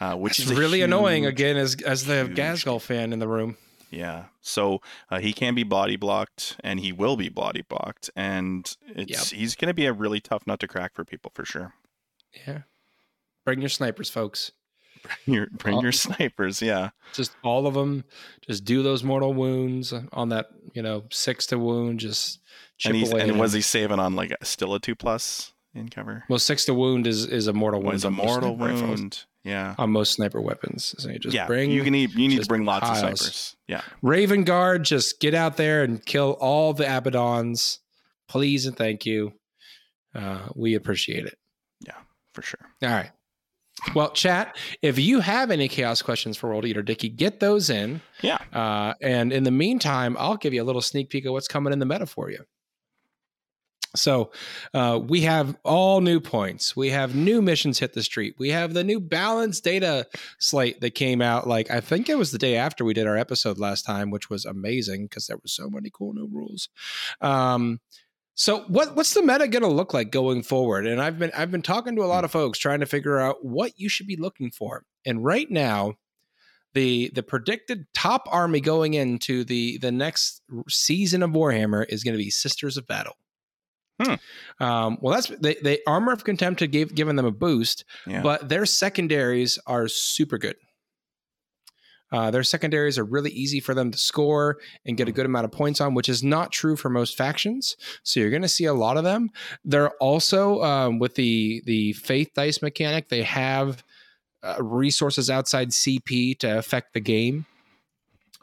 [0.00, 3.28] Uh, which Which is really annoying again as as the huge Ghazghkull fan in the
[3.28, 3.56] room.
[3.90, 8.76] Yeah, so uh, he can be body blocked, and he will be body blocked, and
[8.88, 11.74] it's he's going to be a really tough nut to crack for people for sure.
[12.46, 12.62] Yeah.
[13.44, 14.50] Bring your snipers, folks.
[15.02, 16.90] Bring Your, bring your snipers, yeah.
[17.12, 18.04] Just all of them.
[18.40, 22.00] Just do those mortal wounds on that, you know, six to wound.
[22.00, 22.40] Just
[22.84, 26.24] And and was he saving on like still a two plus in cover?
[26.28, 27.94] Well, six to wound is is a mortal wound.
[27.94, 29.24] was a mortal sniper rifles- wound.
[29.44, 29.74] Yeah.
[29.76, 30.94] on most sniper weapons.
[30.96, 31.46] So you just yeah.
[31.46, 33.54] bring you need you need to bring lots of snipers.
[33.68, 33.82] Yeah.
[34.00, 37.80] Raven Guard, just get out there and kill all the Abaddons.
[38.26, 39.34] Please and thank you.
[40.14, 41.36] Uh, we appreciate it.
[41.86, 41.92] Yeah,
[42.32, 42.60] for sure.
[42.82, 43.10] All right.
[43.94, 48.00] Well, chat, if you have any chaos questions for World Eater Dicky, get those in.
[48.22, 48.38] Yeah.
[48.52, 51.72] Uh, and in the meantime, I'll give you a little sneak peek of what's coming
[51.72, 52.44] in the meta for you.
[53.96, 54.32] So
[54.72, 56.76] uh, we have all new points.
[56.76, 58.34] We have new missions hit the street.
[58.38, 60.06] We have the new balance data
[60.38, 61.46] slate that came out.
[61.46, 64.28] Like I think it was the day after we did our episode last time, which
[64.28, 66.68] was amazing because there were so many cool new rules.
[67.20, 67.80] Um,
[68.34, 70.86] so what what's the meta going to look like going forward?
[70.86, 73.44] And I've been I've been talking to a lot of folks trying to figure out
[73.44, 74.84] what you should be looking for.
[75.06, 75.94] And right now,
[76.72, 82.14] the the predicted top army going into the the next season of Warhammer is going
[82.14, 83.14] to be Sisters of Battle.
[84.02, 84.14] Hmm.
[84.64, 88.22] Um, well, that's they, they armor of contempt had gave, given them a boost, Yeah.
[88.22, 90.56] but their secondaries are super good.
[92.12, 95.44] Uh, their secondaries are really easy for them to score and get a good amount
[95.46, 97.76] of points on, which is not true for most factions.
[98.04, 99.30] So you're going to see a lot of them.
[99.64, 103.08] They're also um, with the the faith dice mechanic.
[103.08, 103.82] They have
[104.44, 107.46] uh, resources outside CP to affect the game,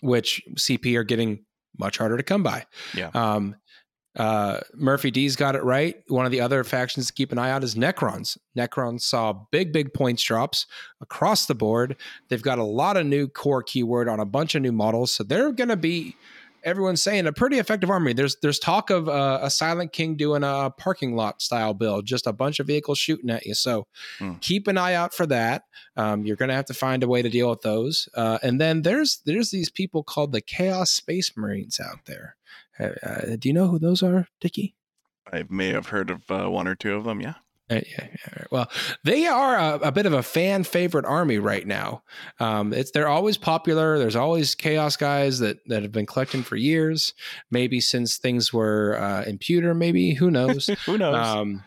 [0.01, 1.45] which CP are getting
[1.77, 2.65] much harder to come by.
[2.93, 3.11] Yeah.
[3.13, 3.55] Um,
[4.17, 5.95] uh, Murphy D's got it right.
[6.07, 8.37] One of the other factions to keep an eye out is Necrons.
[8.57, 10.65] Necrons saw big, big points drops
[10.99, 11.95] across the board.
[12.27, 15.23] They've got a lot of new core keyword on a bunch of new models, so
[15.23, 16.15] they're going to be.
[16.63, 18.13] Everyone's saying a pretty effective army.
[18.13, 22.27] There's there's talk of uh, a Silent King doing a parking lot style build, just
[22.27, 23.55] a bunch of vehicles shooting at you.
[23.55, 23.87] So
[24.19, 24.33] Hmm.
[24.41, 25.63] keep an eye out for that.
[25.97, 28.07] Um, you're going to have to find a way to deal with those.
[28.13, 32.35] Uh, and then there's there's these people called the Chaos Space Marines out there.
[32.79, 34.75] Uh, uh, do you know who those are, Dickie?
[35.31, 37.21] I may have heard of uh, one or two of them.
[37.21, 37.35] Yeah.
[37.69, 38.51] Uh, yeah, yeah, right.
[38.51, 38.71] Well,
[39.05, 42.03] they are a, a bit of a fan favorite army right now.
[42.37, 43.97] Um, it's they're always popular.
[43.97, 47.13] There's always chaos guys that that have been collecting for years.
[47.49, 49.73] Maybe since things were uh, imputer.
[49.73, 50.69] Maybe who knows?
[50.85, 51.15] Who knows?
[51.15, 51.63] um,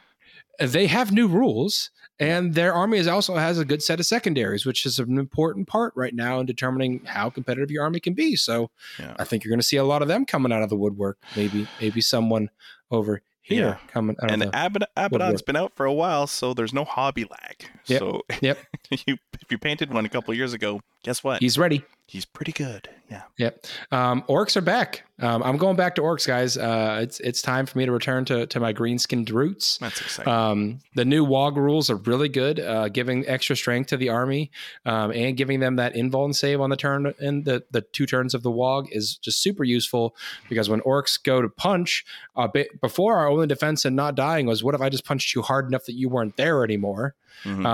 [0.59, 1.91] they have new rules,
[2.21, 5.67] and their army is also has a good set of secondaries, which is an important
[5.69, 8.37] part right now in determining how competitive your army can be.
[8.37, 9.15] So, Yeah.
[9.19, 11.19] I think you're going to see a lot of them coming out of the woodwork.
[11.37, 12.51] Maybe maybe someone
[12.91, 13.77] over here Yeah.
[13.89, 16.85] coming out and of the Abad- Abaddon's been out for a while, so there's no
[16.85, 17.69] hobby lag.
[17.87, 17.99] Yep.
[17.99, 18.59] So Yep.
[19.07, 21.41] you if you painted one a couple of years ago, guess what?
[21.41, 21.85] He's ready.
[22.07, 22.89] He's pretty good.
[23.11, 23.23] Yeah.
[23.39, 23.67] Yep.
[23.91, 25.05] Um, orcs are back.
[25.21, 26.59] Um, I'm going back to orcs, guys.
[26.59, 29.79] Uh, it's it's time for me to return to to my green skinned roots.
[29.79, 30.31] That's exciting.
[30.33, 34.51] Um, the new WOG rules are really good, uh, giving extra strength to the army
[34.85, 38.35] um, and giving them that invuln save on the turn and the, the two turns
[38.35, 40.15] of the WOG is just super useful
[40.51, 42.05] because when orcs go to punch,
[42.37, 45.35] uh, bit, before our only defense and not dying was what if I just punched
[45.35, 47.15] you hard enough that you weren't there anymore?
[47.45, 47.65] Mhm.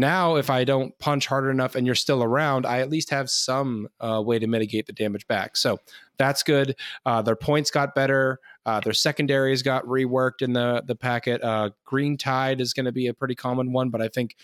[0.00, 3.28] Now, if I don't punch hard enough and you're still around, I at least have
[3.28, 5.58] some uh, way to mitigate the damage back.
[5.58, 5.78] So
[6.16, 6.74] that's good.
[7.04, 8.40] Uh, their points got better.
[8.64, 11.42] Uh, their secondaries got reworked in the the packet.
[11.42, 14.36] Uh, Green Tide is going to be a pretty common one, but I think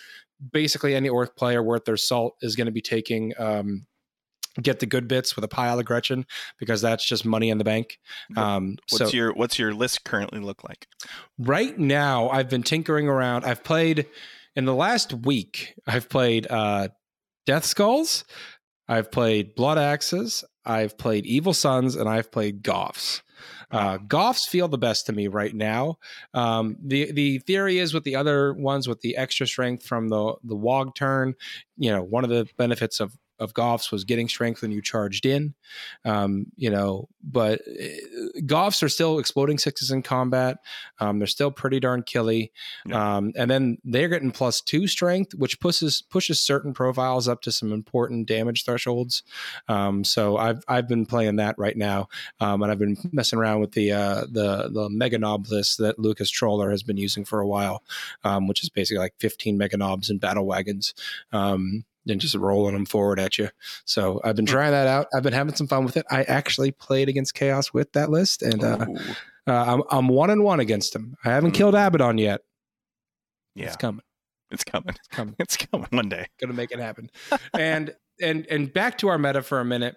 [0.52, 3.32] basically any orc player worth their salt is going to be taking.
[3.38, 3.86] Um,
[4.62, 6.24] Get the good bits with a pile of Gretchin
[6.58, 7.98] because that's just money in the bank.
[8.38, 10.86] Um, what's so your what's your list currently look like?
[11.38, 14.06] right now i've been tinkering around i've played
[14.56, 16.88] in the last week i've played uh
[17.44, 18.24] death skulls
[18.88, 23.22] i've played blood axes i've played Evil Sunz and i've played goffs
[23.70, 25.98] uh, Goffs feel the best to me right now.
[26.34, 30.34] Um, the the theory is with the other ones with the extra strength from the
[30.44, 31.34] the Wog turn.
[31.76, 35.26] You know, one of the benefits of of Goffs was getting strength when you charged
[35.26, 35.54] in.
[36.04, 40.58] Um, you know, but uh, Goffs are still exploding sixes in combat.
[41.00, 42.52] Um, they're still pretty darn killy.
[42.86, 43.16] Yeah.
[43.16, 47.52] Um, and then they're getting plus two strength, which pushes pushes certain profiles up to
[47.52, 49.22] some important damage thresholds.
[49.68, 52.08] Um, so I've I've been playing that right now,
[52.40, 56.30] um, and I've been messing around with the uh, the the Meganob list that Lucas
[56.30, 57.82] Troller has been using for a while,
[58.24, 60.94] um, which is basically like 15 Meganobs and battle wagons.
[61.32, 63.48] Um, and just rolling them forward at you.
[63.84, 65.06] So I've been trying that out.
[65.14, 66.06] I've been having some fun with it.
[66.10, 68.86] I actually played against Chaos with that list, and uh,
[69.46, 71.16] uh, I'm I'm one and one against him.
[71.24, 72.42] I haven't killed Abaddon yet.
[73.54, 74.02] yeah, It's coming.
[74.50, 74.90] it's coming.
[74.90, 75.34] It's coming.
[75.40, 76.26] It's coming one day.
[76.40, 77.10] Gonna make it happen.
[77.54, 79.96] and and and back to our meta for a minute.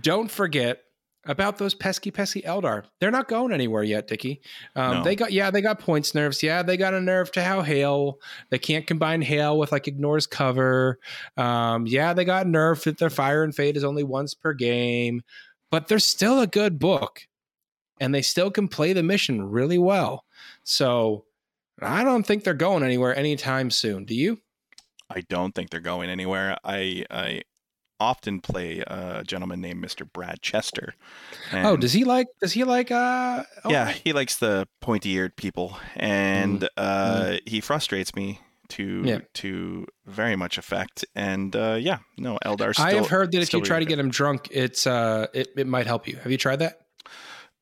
[0.00, 0.80] Don't forget
[1.26, 2.84] about those pesky pesky Eldar.
[3.00, 4.40] They're not going anywhere yet, Dickie.
[4.76, 5.04] Um, No.
[5.04, 6.42] They got yeah, they got points nerfs.
[6.42, 8.18] Yeah, they got a nerf to how hail.
[8.50, 10.98] They can't combine hail with like ignores cover.
[11.36, 15.22] Um, yeah, they got nerf that their fire and fade is only once per game,
[15.70, 17.26] but they're still a good book,
[18.00, 20.24] and they still can play the mission really well.
[20.62, 21.24] So
[21.80, 24.04] I don't think they're going anywhere anytime soon.
[24.04, 24.38] Do you?
[25.10, 26.56] I don't think they're going anywhere.
[26.64, 27.42] I I
[28.00, 30.10] often play a gentleman named Mr.
[30.10, 30.94] Brad Chester.
[31.52, 32.26] Oh, does he like?
[32.40, 32.90] Does he like?
[32.90, 39.02] Uh, oh, yeah, he likes the pointy-eared people, and uh, he frustrates me to.
[39.04, 39.18] Yeah.
[39.34, 41.04] to very much effect.
[41.14, 42.74] And uh, yeah, no, Eldar.
[42.74, 45.48] Still, I have heard that if you try to get him drunk, it's uh, it,
[45.56, 46.16] it might help you.
[46.16, 46.80] Have you tried that?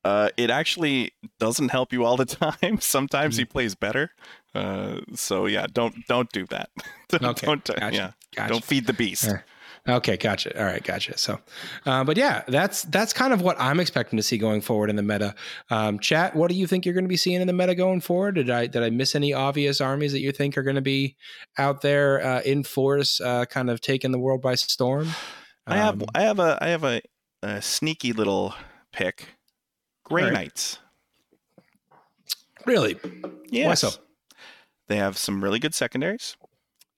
[0.05, 2.25] Uh, it actually doesn't help you all the
[2.61, 2.79] time.
[2.81, 3.39] Sometimes Mm.
[3.39, 4.11] he plays better.
[4.53, 6.69] Uh, so yeah, don't don't do that.
[7.09, 8.49] don't, Okay, don't, uh, gotcha, yeah, Gotcha.
[8.51, 9.29] don't feed the beast.
[9.87, 10.57] Okay, gotcha.
[10.57, 11.17] All right, gotcha.
[11.17, 11.39] So,
[11.85, 14.95] uh, but yeah, that's that's kind of what I'm expecting to see going forward in
[14.95, 15.35] the meta.
[15.69, 17.99] Um, chat, what do you think you're going to be seeing in the meta going
[17.99, 18.35] forward?
[18.35, 21.17] Did I did I miss any obvious armies that you think are going to be
[21.57, 25.09] out there uh, in force, uh, kind of taking the world by storm?
[25.67, 27.01] I have Um, I have a I have a,
[27.41, 28.55] a sneaky little
[28.93, 29.35] pick.
[30.05, 30.33] Grey right.
[30.33, 30.79] Knights.
[32.65, 32.97] Really?
[33.49, 33.67] Yes.
[33.67, 34.01] Why so?
[34.87, 36.37] They have some really good secondaries.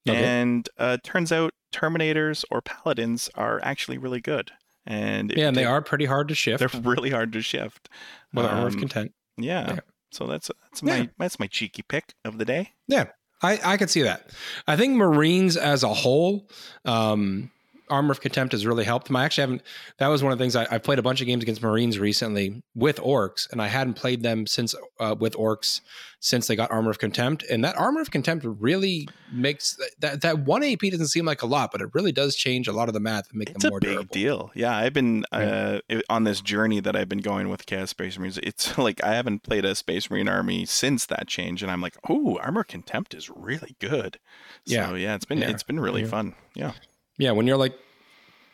[0.08, 0.24] Okay.
[0.24, 4.52] And uh, turns out Terminators or Paladins are actually really good.
[4.86, 7.90] And Yeah, and they are pretty hard to shift they're really hard to shift.
[8.34, 9.14] with Armor of Um, Content.
[9.38, 9.74] Yeah.
[9.74, 9.80] Yeah.
[10.12, 11.00] So that's that's Yeah.
[11.00, 12.74] my that's my cheeky pick of the day.
[12.88, 13.06] Yeah,
[13.42, 14.30] I, I could see that.
[14.68, 16.50] I think Marines as a whole,
[16.86, 17.52] um,
[17.90, 19.16] Armor of Contempt has really helped them.
[19.16, 19.62] I actually haven't.
[19.98, 22.00] That was one of the things I, I've played a bunch of games against Marines
[22.00, 25.82] recently with Orks, and I hadn't played them since uh, with Orks
[26.22, 27.44] since they got Armor of Contempt.
[27.52, 31.46] And that Armor of Contempt really makes that that one AP doesn't seem like a
[31.46, 33.70] lot, but it really does change a lot of the math and make It's them
[33.70, 34.14] a more big durable.
[34.14, 34.52] deal.
[34.56, 35.80] Yeah, I've been Yeah.
[35.92, 38.40] uh, on this journey that I've been going with Chaos Space Marines.
[38.40, 41.98] It's like I haven't played a Space Marine army since that change, and I'm like,
[42.10, 44.18] oh, Armor Contempt is really good.
[44.66, 44.96] Yeah.
[44.96, 45.50] Yeah, it's been Yeah.
[45.50, 46.08] it's been really Yeah.
[46.08, 46.34] fun.
[46.56, 46.72] Yeah.
[47.18, 47.78] Yeah, when you're like,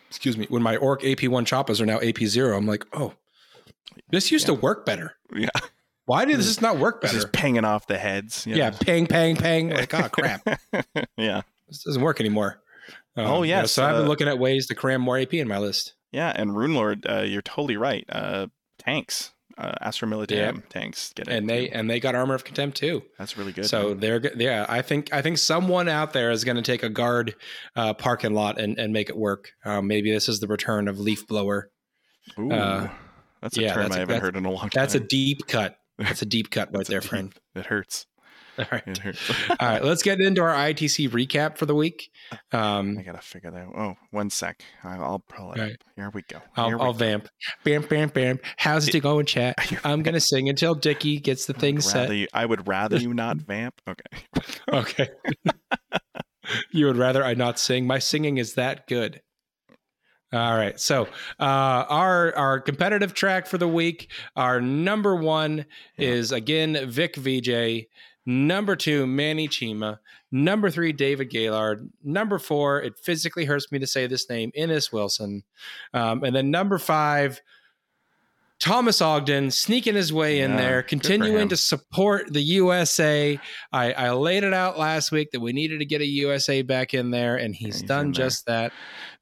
[0.09, 3.13] excuse me, when my Ork AP one choppas are now AP zero, I'm like, oh,
[4.09, 5.15] this used to work better.
[5.33, 5.49] Yeah.
[6.05, 7.19] Why did this not work This better?
[7.19, 8.45] is panging off the heads.
[8.45, 8.77] you yeah, know.
[8.81, 9.69] pang, pang, pang.
[9.69, 10.41] Like, oh crap,
[11.17, 11.41] yeah.
[11.69, 12.61] this doesn't work anymore.
[13.15, 15.47] Um, Oh, yes, so I've been uh, looking at ways to cram more AP in
[15.47, 15.93] my list.
[16.11, 18.03] Yeah, and Rune Lord, uh, you're totally right.
[18.09, 18.47] Uh,
[18.77, 21.33] tanks, uh, Astra Militarum tanks get it.
[21.33, 23.03] And they and they got armor of contempt too.
[23.17, 23.65] that's really good.
[23.65, 23.99] So man.
[23.99, 24.65] they're yeah.
[24.67, 27.35] I think I think someone out there is going to take a guard
[27.75, 29.51] uh, parking lot and, and make it work.
[29.65, 31.69] Um, maybe this is the return of leaf blower.
[32.39, 32.89] Ooh, uh,
[33.41, 34.71] that's a yeah, term I haven't heard in a long time.
[34.73, 35.77] That's a deep cut.
[35.97, 37.33] That's a deep cut right there, deep- friend.
[37.55, 38.05] It hurts.
[38.59, 38.99] All right.
[39.59, 42.09] All right, let's get into our ITC recap for the week.
[42.51, 43.59] Um, I gotta figure that.
[43.63, 43.73] Out.
[43.77, 44.61] Oh, one sec.
[44.83, 45.59] I'll pull it.
[45.59, 45.71] Right.
[45.73, 45.77] up.
[45.95, 46.37] Here we go.
[46.39, 46.99] Here I'll, we I'll go.
[46.99, 47.27] vamp.
[47.63, 48.39] Bam, bam, bam.
[48.57, 49.55] How's it going, chat?
[49.85, 52.13] I'm gonna sing until Dickie gets the thing set.
[52.13, 53.81] you- I would rather you not vamp.
[53.87, 54.25] Okay.
[54.71, 55.09] Okay.
[56.71, 57.85] you would rather I not sing.
[57.87, 59.21] My singing is that good.
[60.33, 60.79] All right.
[60.79, 61.03] So
[61.39, 65.65] uh, our our competitive track for the week, our number one
[65.97, 66.09] Yeah.
[66.09, 67.87] is again Vic VJ.
[68.25, 69.99] Number two, Manny Chima.
[70.31, 71.89] Number three, David Gaylord.
[72.03, 75.43] Number four, it physically hurts me to say this name, Innes Wilson.
[75.93, 77.41] Um, and then number five,
[78.59, 83.39] Thomas Ogden sneaking his way in Yeah, there, continuing to support the USA.
[83.73, 86.93] I, I laid it out last week that we needed to get a USA back
[86.93, 88.71] in there, and he's, he's done just that.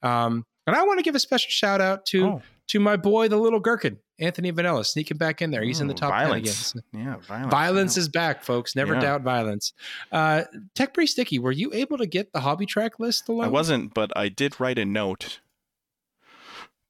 [0.03, 3.27] Um, and I want to give a special shout out to Oh, to my boy,
[3.27, 5.61] the little gherkin, Anthony Vanella, sneaking back in there.
[5.63, 6.71] He's in the top violence.
[6.73, 7.05] 10 again.
[7.07, 7.51] Yeah, violence.
[7.51, 8.75] Violence is back, folks.
[8.75, 9.01] Never Yeah.
[9.01, 9.73] doubt violence.
[10.11, 10.43] Uh,
[10.75, 13.45] Tech Pretty Sticky, were you able to get the hobby track list alone?
[13.45, 15.39] I wasn't, but I did write a note.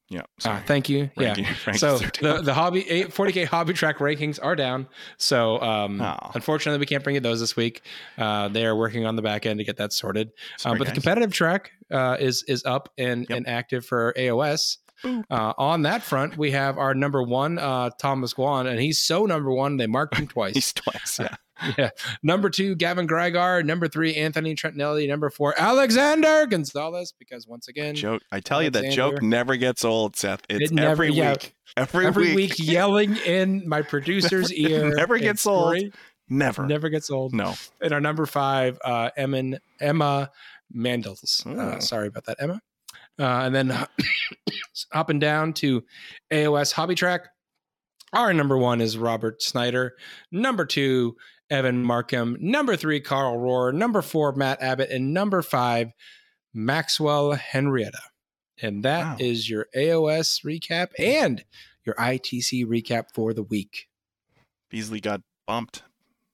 [0.08, 0.22] Yeah.
[0.22, 0.60] Ah, Sorry.
[0.66, 1.08] thank you.
[1.16, 1.34] Yeah.
[1.36, 4.88] Ranking- So the, the hobby 40k hobby track rankings are down.
[5.18, 6.32] So um, Aw.
[6.34, 7.82] unfortunately, we can't bring you those this week.
[8.18, 10.32] Uh, they are working on the back end to get that sorted.
[10.58, 13.36] Sorry, Um, but the competitive track uh, is is up and, Yep.
[13.36, 14.78] and active for AOS.
[15.04, 19.26] Uh, on that front, we have our number one, uh, Thomas Guan, and he's so
[19.26, 20.54] number one they marked him twice.
[20.54, 21.18] He's twice.
[21.20, 21.36] Yeah.
[21.78, 21.90] yeah.
[22.22, 23.64] Number two, Gavin Greigar.
[23.64, 25.06] Number three, Anthony Trentinelli.
[25.08, 27.12] Number four, Alexander Gonzalez.
[27.18, 28.22] Because once again, joke.
[28.32, 30.40] I tell you that joke never gets old, Seth.
[30.48, 31.32] It's It never- every yeah.
[31.32, 31.54] week.
[31.76, 32.36] Every, every week.
[32.36, 34.94] week yelling in my producer's Never- ear.
[34.96, 35.70] never gets old.
[35.70, 35.94] great.
[36.28, 36.66] Never.
[36.66, 37.34] Never gets old.
[37.34, 37.54] No.
[37.80, 40.30] And our number five, uh, Emma, Emma
[40.74, 41.44] Mandels.
[41.46, 42.60] Uh, sorry about that, Emma.
[43.20, 43.70] Uh, and then
[44.92, 45.84] up and down to
[46.32, 47.28] AOS Hobby Track.
[48.12, 49.94] Our number one is Robert Snyder.
[50.32, 51.16] Number two,
[51.50, 52.36] Evan Markham.
[52.40, 53.72] Number three, Carl Rohr.
[53.74, 54.90] Number four, Matt Abbott.
[54.90, 55.92] And number five,
[56.54, 58.00] Maxwell Henrietta.
[58.62, 59.54] And that is Wow.
[59.54, 61.44] your AOS recap and
[61.84, 63.88] your ITC recap for the week.
[64.70, 65.82] Beasley got bumped.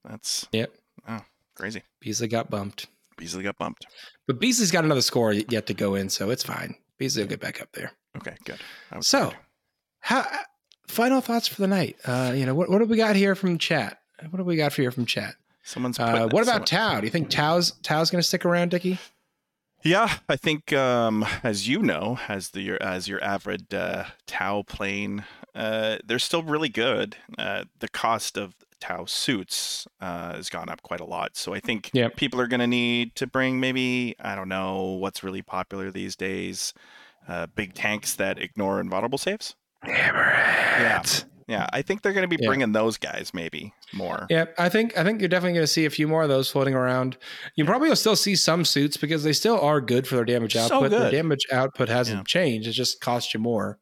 [0.04, 0.72] That's Yep.
[1.08, 1.82] Oh, crazy.
[2.00, 2.86] Beasley got bumped.
[3.16, 3.86] Beasley got bumped.
[4.26, 6.74] But Beasley's got another score yet to go in, so it's fine.
[6.98, 7.92] Beasley will get back up there.
[8.16, 8.58] Okay, good.
[9.00, 9.32] So,
[10.00, 10.26] how,
[10.86, 11.96] final thoughts for the night?
[12.04, 13.98] Uh, you know, what, what have we got here from chat?
[14.30, 15.34] What do we got for here from chat?
[15.62, 17.00] someone's Uh, what about someone- Tau?
[17.00, 18.98] Do you think Tau's Tau's going to stick around, Dickie?
[19.82, 24.62] Yeah, I think um, as you know, as the your as your average uh, Tau
[24.62, 25.24] plane,
[25.54, 27.16] uh, they're still really good.
[27.38, 31.60] Uh, the cost of Tau suits uh, has gone up quite a lot, so I
[31.60, 32.16] think Yep.
[32.16, 36.14] people are going to need to bring maybe I don't know what's really popular these
[36.16, 36.72] days,
[37.28, 39.54] uh, big tanks that ignore invulnerable saves.
[39.86, 41.02] Yeah,
[41.48, 42.48] yeah, I think they're going to be Yeah.
[42.48, 44.26] bringing those guys maybe more.
[44.30, 46.50] Yeah, I think I think you're definitely going to see a few more of those
[46.50, 47.16] floating around.
[47.54, 50.54] You probably will still see some suits because they still are good for their damage
[50.54, 50.90] So output.
[50.90, 51.12] Their good.
[51.12, 52.24] damage output hasn't Yeah.
[52.24, 53.78] changed; it just costs you more.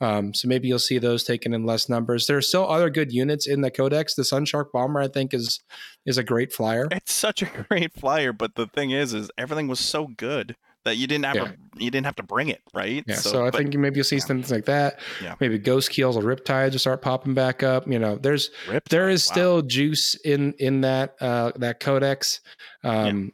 [0.00, 2.26] Um, so maybe you'll see those taken in less numbers.
[2.26, 4.14] There are still other good units in the Codex.
[4.14, 5.60] The Sunshark Bomber, I think, is
[6.04, 6.88] is a great flyer.
[6.90, 10.96] It's such a great flyer, but the thing is, is everything was so good that
[10.96, 11.44] you didn't have Yeah.
[11.44, 13.04] to, you didn't have to bring it, right?
[13.06, 14.24] Yeah, so, I but think maybe you'll see yeah.
[14.24, 15.00] things like that.
[15.22, 15.34] Yeah.
[15.40, 17.86] Maybe Ghostkeels or riptides will start popping back up.
[17.88, 19.32] You know, there's Riptide, there is wow.
[19.32, 22.40] still juice in in that uh that codex.
[22.82, 23.32] Um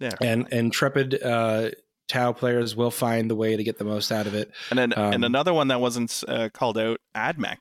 [0.00, 1.70] yeah, and intrepid uh
[2.08, 4.50] Tau players will find the way to get the most out of it.
[4.70, 7.58] And then and Um, another one that wasn't uh, called out, AdMech.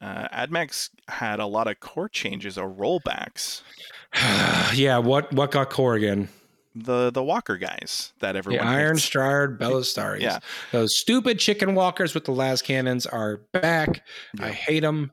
[0.00, 3.60] Uh, AdMech's had a lot of core changes or rollbacks.
[4.74, 6.28] yeah, what what got core again?
[6.74, 9.04] The the Walker guys that The everyone Iron hates.
[9.04, 9.58] Strard.
[10.22, 10.38] Yeah.
[10.70, 14.02] Those stupid chicken walkers with the lascannons are back.
[14.40, 15.12] I hate them.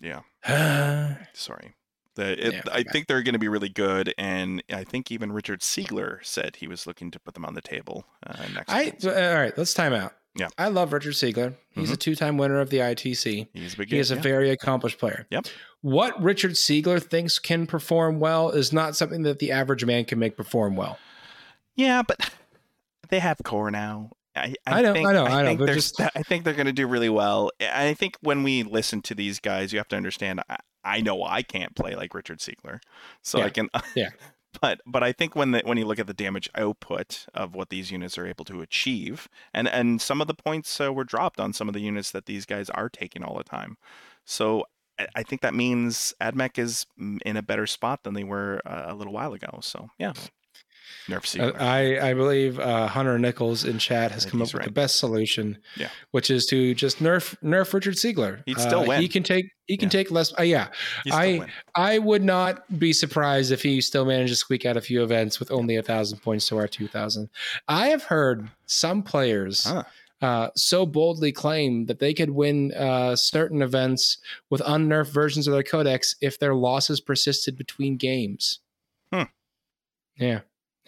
[0.00, 0.20] Yeah,
[1.32, 1.74] sorry.
[2.16, 2.88] The, it, Yeah, I okay.
[2.90, 6.66] think they're going to be really good, and I think even Richard Siegler said he
[6.66, 8.72] was looking to put them on the table uh, next.
[9.04, 9.34] all season.
[9.34, 10.12] right, let's time out.
[10.40, 10.48] Yeah.
[10.56, 11.54] I love Richard Siegler.
[11.70, 11.98] He's a mm-hmm.
[11.98, 13.48] two-time winner of the ITC.
[13.52, 13.90] He's a big.
[13.90, 14.22] He is a yeah.
[14.22, 15.26] very accomplished player.
[15.30, 15.46] Yep.
[15.82, 20.18] What Richard Siegler thinks can perform well is not something that the average man can
[20.18, 20.98] make perform well.
[21.76, 22.30] Yeah, but
[23.10, 24.12] they have core now.
[24.34, 26.66] I, I know, think, I know, I know, think they're just- I think they're going
[26.66, 27.50] to do really well.
[27.60, 30.40] I think when we listen to these guys, you have to understand.
[30.48, 32.80] I, I know I can't play like Richard Siegler,
[33.22, 33.68] so Yeah, I can.
[33.94, 34.08] yeah.
[34.60, 37.68] But but I think when the, when you look at the damage output of what
[37.70, 41.38] these units are able to achieve, and and some of the points uh, were dropped
[41.40, 43.76] on some of the units that these guys are taking all the time,
[44.24, 44.64] so.
[45.16, 48.84] I- think that means AdMech is mm, in a better spot than they were uh,
[48.88, 49.60] a little while ago.
[49.62, 50.12] So yeah,
[51.08, 51.60] Nerf Uh, Siegler.
[51.60, 55.58] I, I believe uh, Hunter Nichols in chat has come up with the best solution,
[55.76, 55.88] Yeah.
[56.12, 58.42] which is to just nerf nerf Richard Siegler.
[58.46, 59.02] He'd still Uh, win.
[59.02, 59.90] He can take he can Yeah.
[59.90, 60.32] take less.
[60.38, 60.68] Uh, yeah,
[61.12, 61.50] I- win.
[61.74, 65.38] I would not be surprised if he still managed to squeak out a few events
[65.38, 67.28] with only a thousand points to our two thousand.
[67.68, 69.84] I have heard some players Huh.
[70.22, 74.18] uh, so boldly claim that they could win uh, certain events
[74.50, 78.58] with unnerfed versions of their codex if their losses persisted between games.
[79.12, 79.22] Hmm.
[80.16, 80.40] Yeah.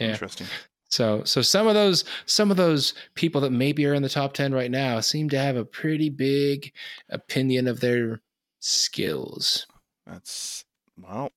[0.02, 0.12] Yeah.
[0.12, 0.46] Interesting.
[0.88, 4.34] So so some of those some of those people that maybe are in the top
[4.34, 6.72] 10 right now seem to have a pretty big
[7.08, 8.20] opinion of their
[8.60, 9.66] skills.
[10.06, 10.64] That's
[11.00, 11.30] well,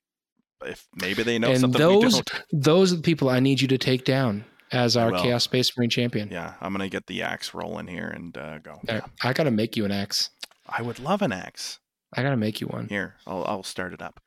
[0.66, 2.22] if maybe they know And something those-.
[2.52, 5.22] Those are the people I need you to take down as our will.
[5.22, 6.30] Chaos Space Marine champion.
[6.32, 8.80] Yeah, I'm gonna get the axe rolling here and uh, go.
[8.88, 10.32] Right, I got to make you an axe.
[10.68, 11.80] I would love an axe.
[12.14, 12.88] I got to make you one.
[12.90, 14.20] Here, I'll I'll start it up.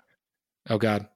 [0.71, 1.09] Oh god.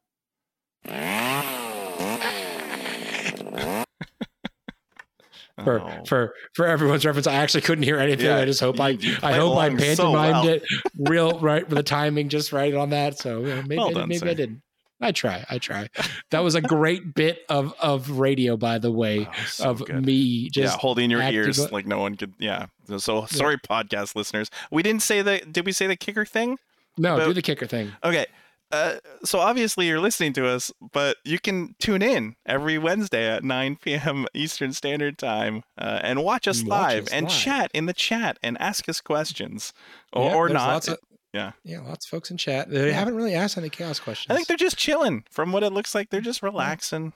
[5.65, 6.05] For Oh.
[6.07, 8.27] for for everyone's reference, I actually couldn't hear anything.
[8.27, 10.49] Yeah, I just hope I you- you I hope I along so pantomimed well.
[10.49, 10.63] it
[10.99, 13.19] real right with the timing just right on that.
[13.19, 14.63] So yeah, maybe Well I, done, maybe I didn't.
[15.01, 15.45] I try.
[15.51, 15.89] I try.
[16.31, 20.07] That was a great bit of of radio, by the way, Oh, so of good.
[20.07, 22.35] me just yeah, holding your ears li- like no one could.
[22.39, 22.67] Yeah.
[22.87, 24.49] So, so sorry, podcast listeners.
[24.71, 25.41] We didn't say the.
[25.41, 26.59] Did we say the kicker thing?
[26.99, 27.91] no but- do the kicker thing.
[28.05, 28.27] Okay.
[28.73, 33.45] Uh, so obviously you're listening to us, but you can tune in every Wednesday at
[33.45, 34.27] 9 p.m.
[34.35, 37.35] Eastern Standard Time uh, and watch us watch live us and live.
[37.39, 39.73] chat in the chat and ask us questions
[40.13, 40.89] or, Yeah, or not.
[40.89, 40.99] Of,
[41.35, 41.53] Yeah.
[41.65, 42.71] yeah, lots of folks in chat.
[42.71, 42.95] They Yeah.
[42.95, 44.31] haven't really asked any chaos questions.
[44.31, 45.25] I think they're just chilling.
[45.31, 47.13] From what it looks like, they're just relaxing.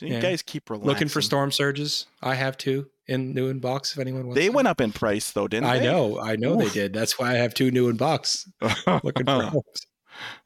[0.00, 0.20] You Yeah.
[0.20, 0.88] guys keep relaxing.
[0.88, 2.06] looking for Stormsurges.
[2.22, 3.92] I have two in new in box.
[3.92, 4.40] If anyone wants, to.
[4.40, 4.54] They them.
[4.56, 5.84] went up in price though, didn't I they?
[5.84, 6.18] know.
[6.18, 6.92] I know they did.
[6.94, 8.48] That's why I have two new in box.
[9.04, 9.52] Looking for.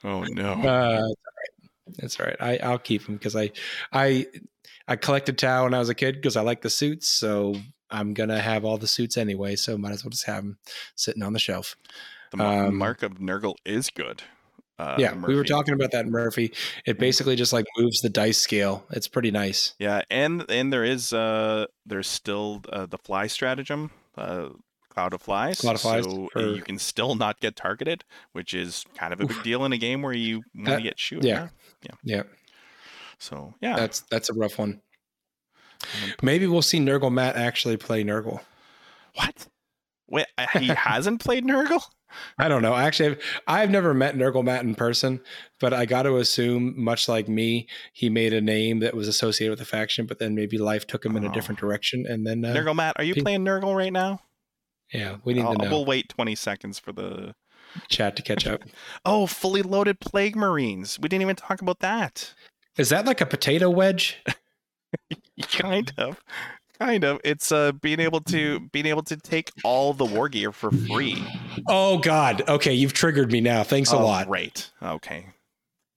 [0.04, 0.52] Oh no.
[0.52, 1.08] Uh,
[1.98, 2.36] it's all right.
[2.40, 3.50] I, I'll keep them because I,
[3.92, 4.26] I,
[4.88, 7.08] I collected Tau when I was a kid because I like the suits.
[7.08, 7.56] So
[7.90, 9.56] I'm gonna have all the suits anyway.
[9.56, 10.58] So might as well just have them
[10.96, 11.76] sitting on the shelf.
[12.30, 14.22] the mar- um, mark of Nurgle is good.
[14.76, 16.52] Uh, yeah, we were talking about that Murphy.
[16.84, 18.84] It basically just like moves the dice scale.
[18.90, 19.74] It's pretty nice.
[19.78, 24.48] Yeah, and and there is uh there's still uh, the fly stratagem, uh,
[24.94, 25.60] cloud of flies.
[25.60, 29.26] Cloud of Flies so you can still not get targeted, which is kind of a
[29.26, 31.24] big deal in a game where you want That- to get shoot.
[31.24, 31.48] yeah.
[32.02, 32.22] Yeah,
[33.18, 34.80] So yeah, that's that's a rough one.
[36.22, 38.40] Maybe we'll see Nurgle Matt actually play Nurgle.
[39.14, 39.46] what?
[40.08, 40.26] Wait,
[40.58, 41.82] he hasn't played Nurgle.
[42.38, 42.74] I don't know.
[42.74, 45.20] Actually, I've, I've never met Nurgle Matt in person,
[45.60, 49.50] but I got to assume, much like me, he made a name that was associated
[49.50, 51.32] with the faction, but then maybe life took him in a Oh.
[51.32, 52.06] different direction.
[52.06, 54.20] And then, uh, Nurgle Matt, are you playing Nurgle right now?
[54.94, 55.70] Yeah, we need I'll- to know.
[55.70, 57.34] We'll wait 20 seconds for the.
[57.88, 58.62] Chat to catch up.
[59.04, 60.98] Oh, fully loaded Plague Marines.
[61.00, 62.32] We didn't even talk about that.
[62.78, 64.22] Is that like a potato wedge?
[65.50, 66.20] kind of
[66.78, 70.52] kind of it's uh being able to being able to take all the war gear
[70.52, 71.24] for free
[71.68, 72.42] Oh, God.
[72.48, 73.62] Okay, you've triggered me now.
[73.64, 74.26] Thanks a Oh, lot.
[74.28, 75.26] great okay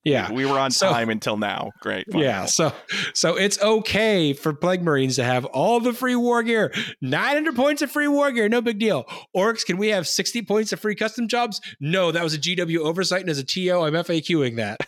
[0.07, 0.31] Yeah.
[0.31, 2.71] we were on So- time until now great Yeah, so
[3.13, 7.81] so it's okay for Plague Marines to have all the free war gear, 900 points
[7.81, 9.05] of free war gear, no big deal.
[9.35, 11.59] Orks, can we have 60 points of free custom jobs?
[11.79, 14.79] No, that was a GW oversight, and as a TO, I'm FAQing that.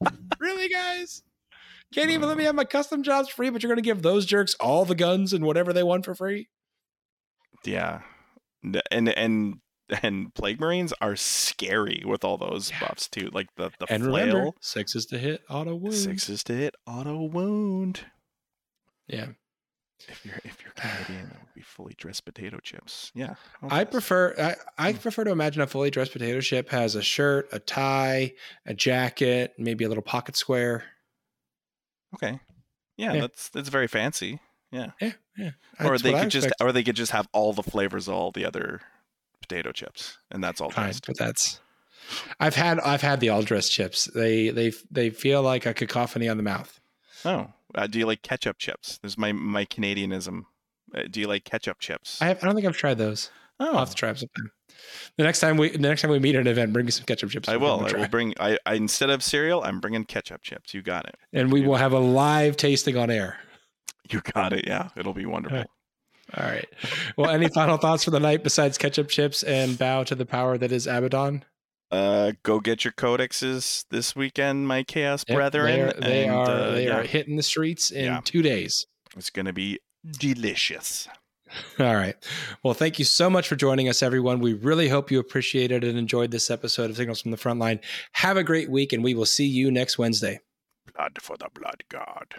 [0.40, 1.22] really, guys?
[1.94, 4.24] Can't even let me have my custom jobs free, but you're going to give those
[4.24, 6.48] jerks all the guns and whatever they want for free.
[7.64, 8.00] Yeah,
[8.90, 9.56] and and
[10.02, 12.80] and plague marines are scary with all those yeah.
[12.80, 13.30] buffs too.
[13.32, 14.26] Like the the and flail.
[14.26, 15.96] Remember, six is to hit auto wound.
[15.96, 18.00] Six is to hit auto wound.
[19.08, 19.28] Yeah.
[20.08, 23.12] If you're if you're Canadian, it would be fully dressed potato chips.
[23.14, 23.34] Yeah.
[23.62, 24.56] I prefer I,
[24.88, 24.98] I hmm.
[24.98, 28.32] prefer to imagine a fully dressed potato chip has a shirt, a tie,
[28.66, 30.84] a jacket, maybe a little pocket square.
[32.14, 32.40] Okay.
[32.96, 33.20] Yeah, yeah.
[33.22, 34.40] that's that's very fancy.
[34.70, 34.90] Yeah.
[35.00, 35.12] Yeah.
[35.36, 35.50] Yeah.
[35.80, 38.44] Or they could just or they could just have all the flavors of all the
[38.44, 38.80] other
[39.42, 40.72] potato chips, and that's all.
[40.74, 41.60] But that's.
[42.40, 44.06] I've had I've had the all dressed chips.
[44.14, 46.80] They they they feel like a cacophony on the mouth.
[47.24, 48.98] Oh, uh, do you like ketchup chips?
[49.02, 50.42] There's my my Canadianism.
[50.94, 52.20] Uh, do you like ketchup chips?
[52.20, 53.30] I, have, I don't think I've tried those.
[53.60, 54.50] Oh, I'll have to try sometime.
[55.16, 57.04] The next time we the next time we meet at an event, bring me some
[57.04, 57.48] ketchup chips.
[57.48, 57.86] I will.
[57.86, 58.34] I will bring.
[58.40, 60.74] I, I instead of cereal, I'm bringing ketchup chips.
[60.74, 61.16] You got it.
[61.32, 63.38] And we you will have a live tasting on air.
[64.10, 64.66] You got it.
[64.66, 65.58] Yeah, it'll be wonderful.
[65.58, 65.66] Right.
[66.36, 66.68] All right.
[67.16, 70.56] Well, any final thoughts for the night besides ketchup chips and bow to the power
[70.58, 71.44] that is Abaddon?
[71.90, 75.66] Uh, go get your codexes this weekend, my chaos yep, brethren.
[75.66, 76.98] They are they, and, are, uh, they yeah.
[76.98, 78.20] are hitting the streets in yeah.
[78.24, 78.86] two days.
[79.14, 79.78] It's going to be
[80.10, 81.06] delicious.
[81.78, 82.16] All right.
[82.62, 84.40] Well, thank you so much for joining us, everyone.
[84.40, 87.80] We really hope you appreciated and enjoyed this episode of Signals from the Frontline.
[88.12, 90.40] Have a great week, and we will see you next Wednesday.
[90.96, 92.36] Blood for the Blood God.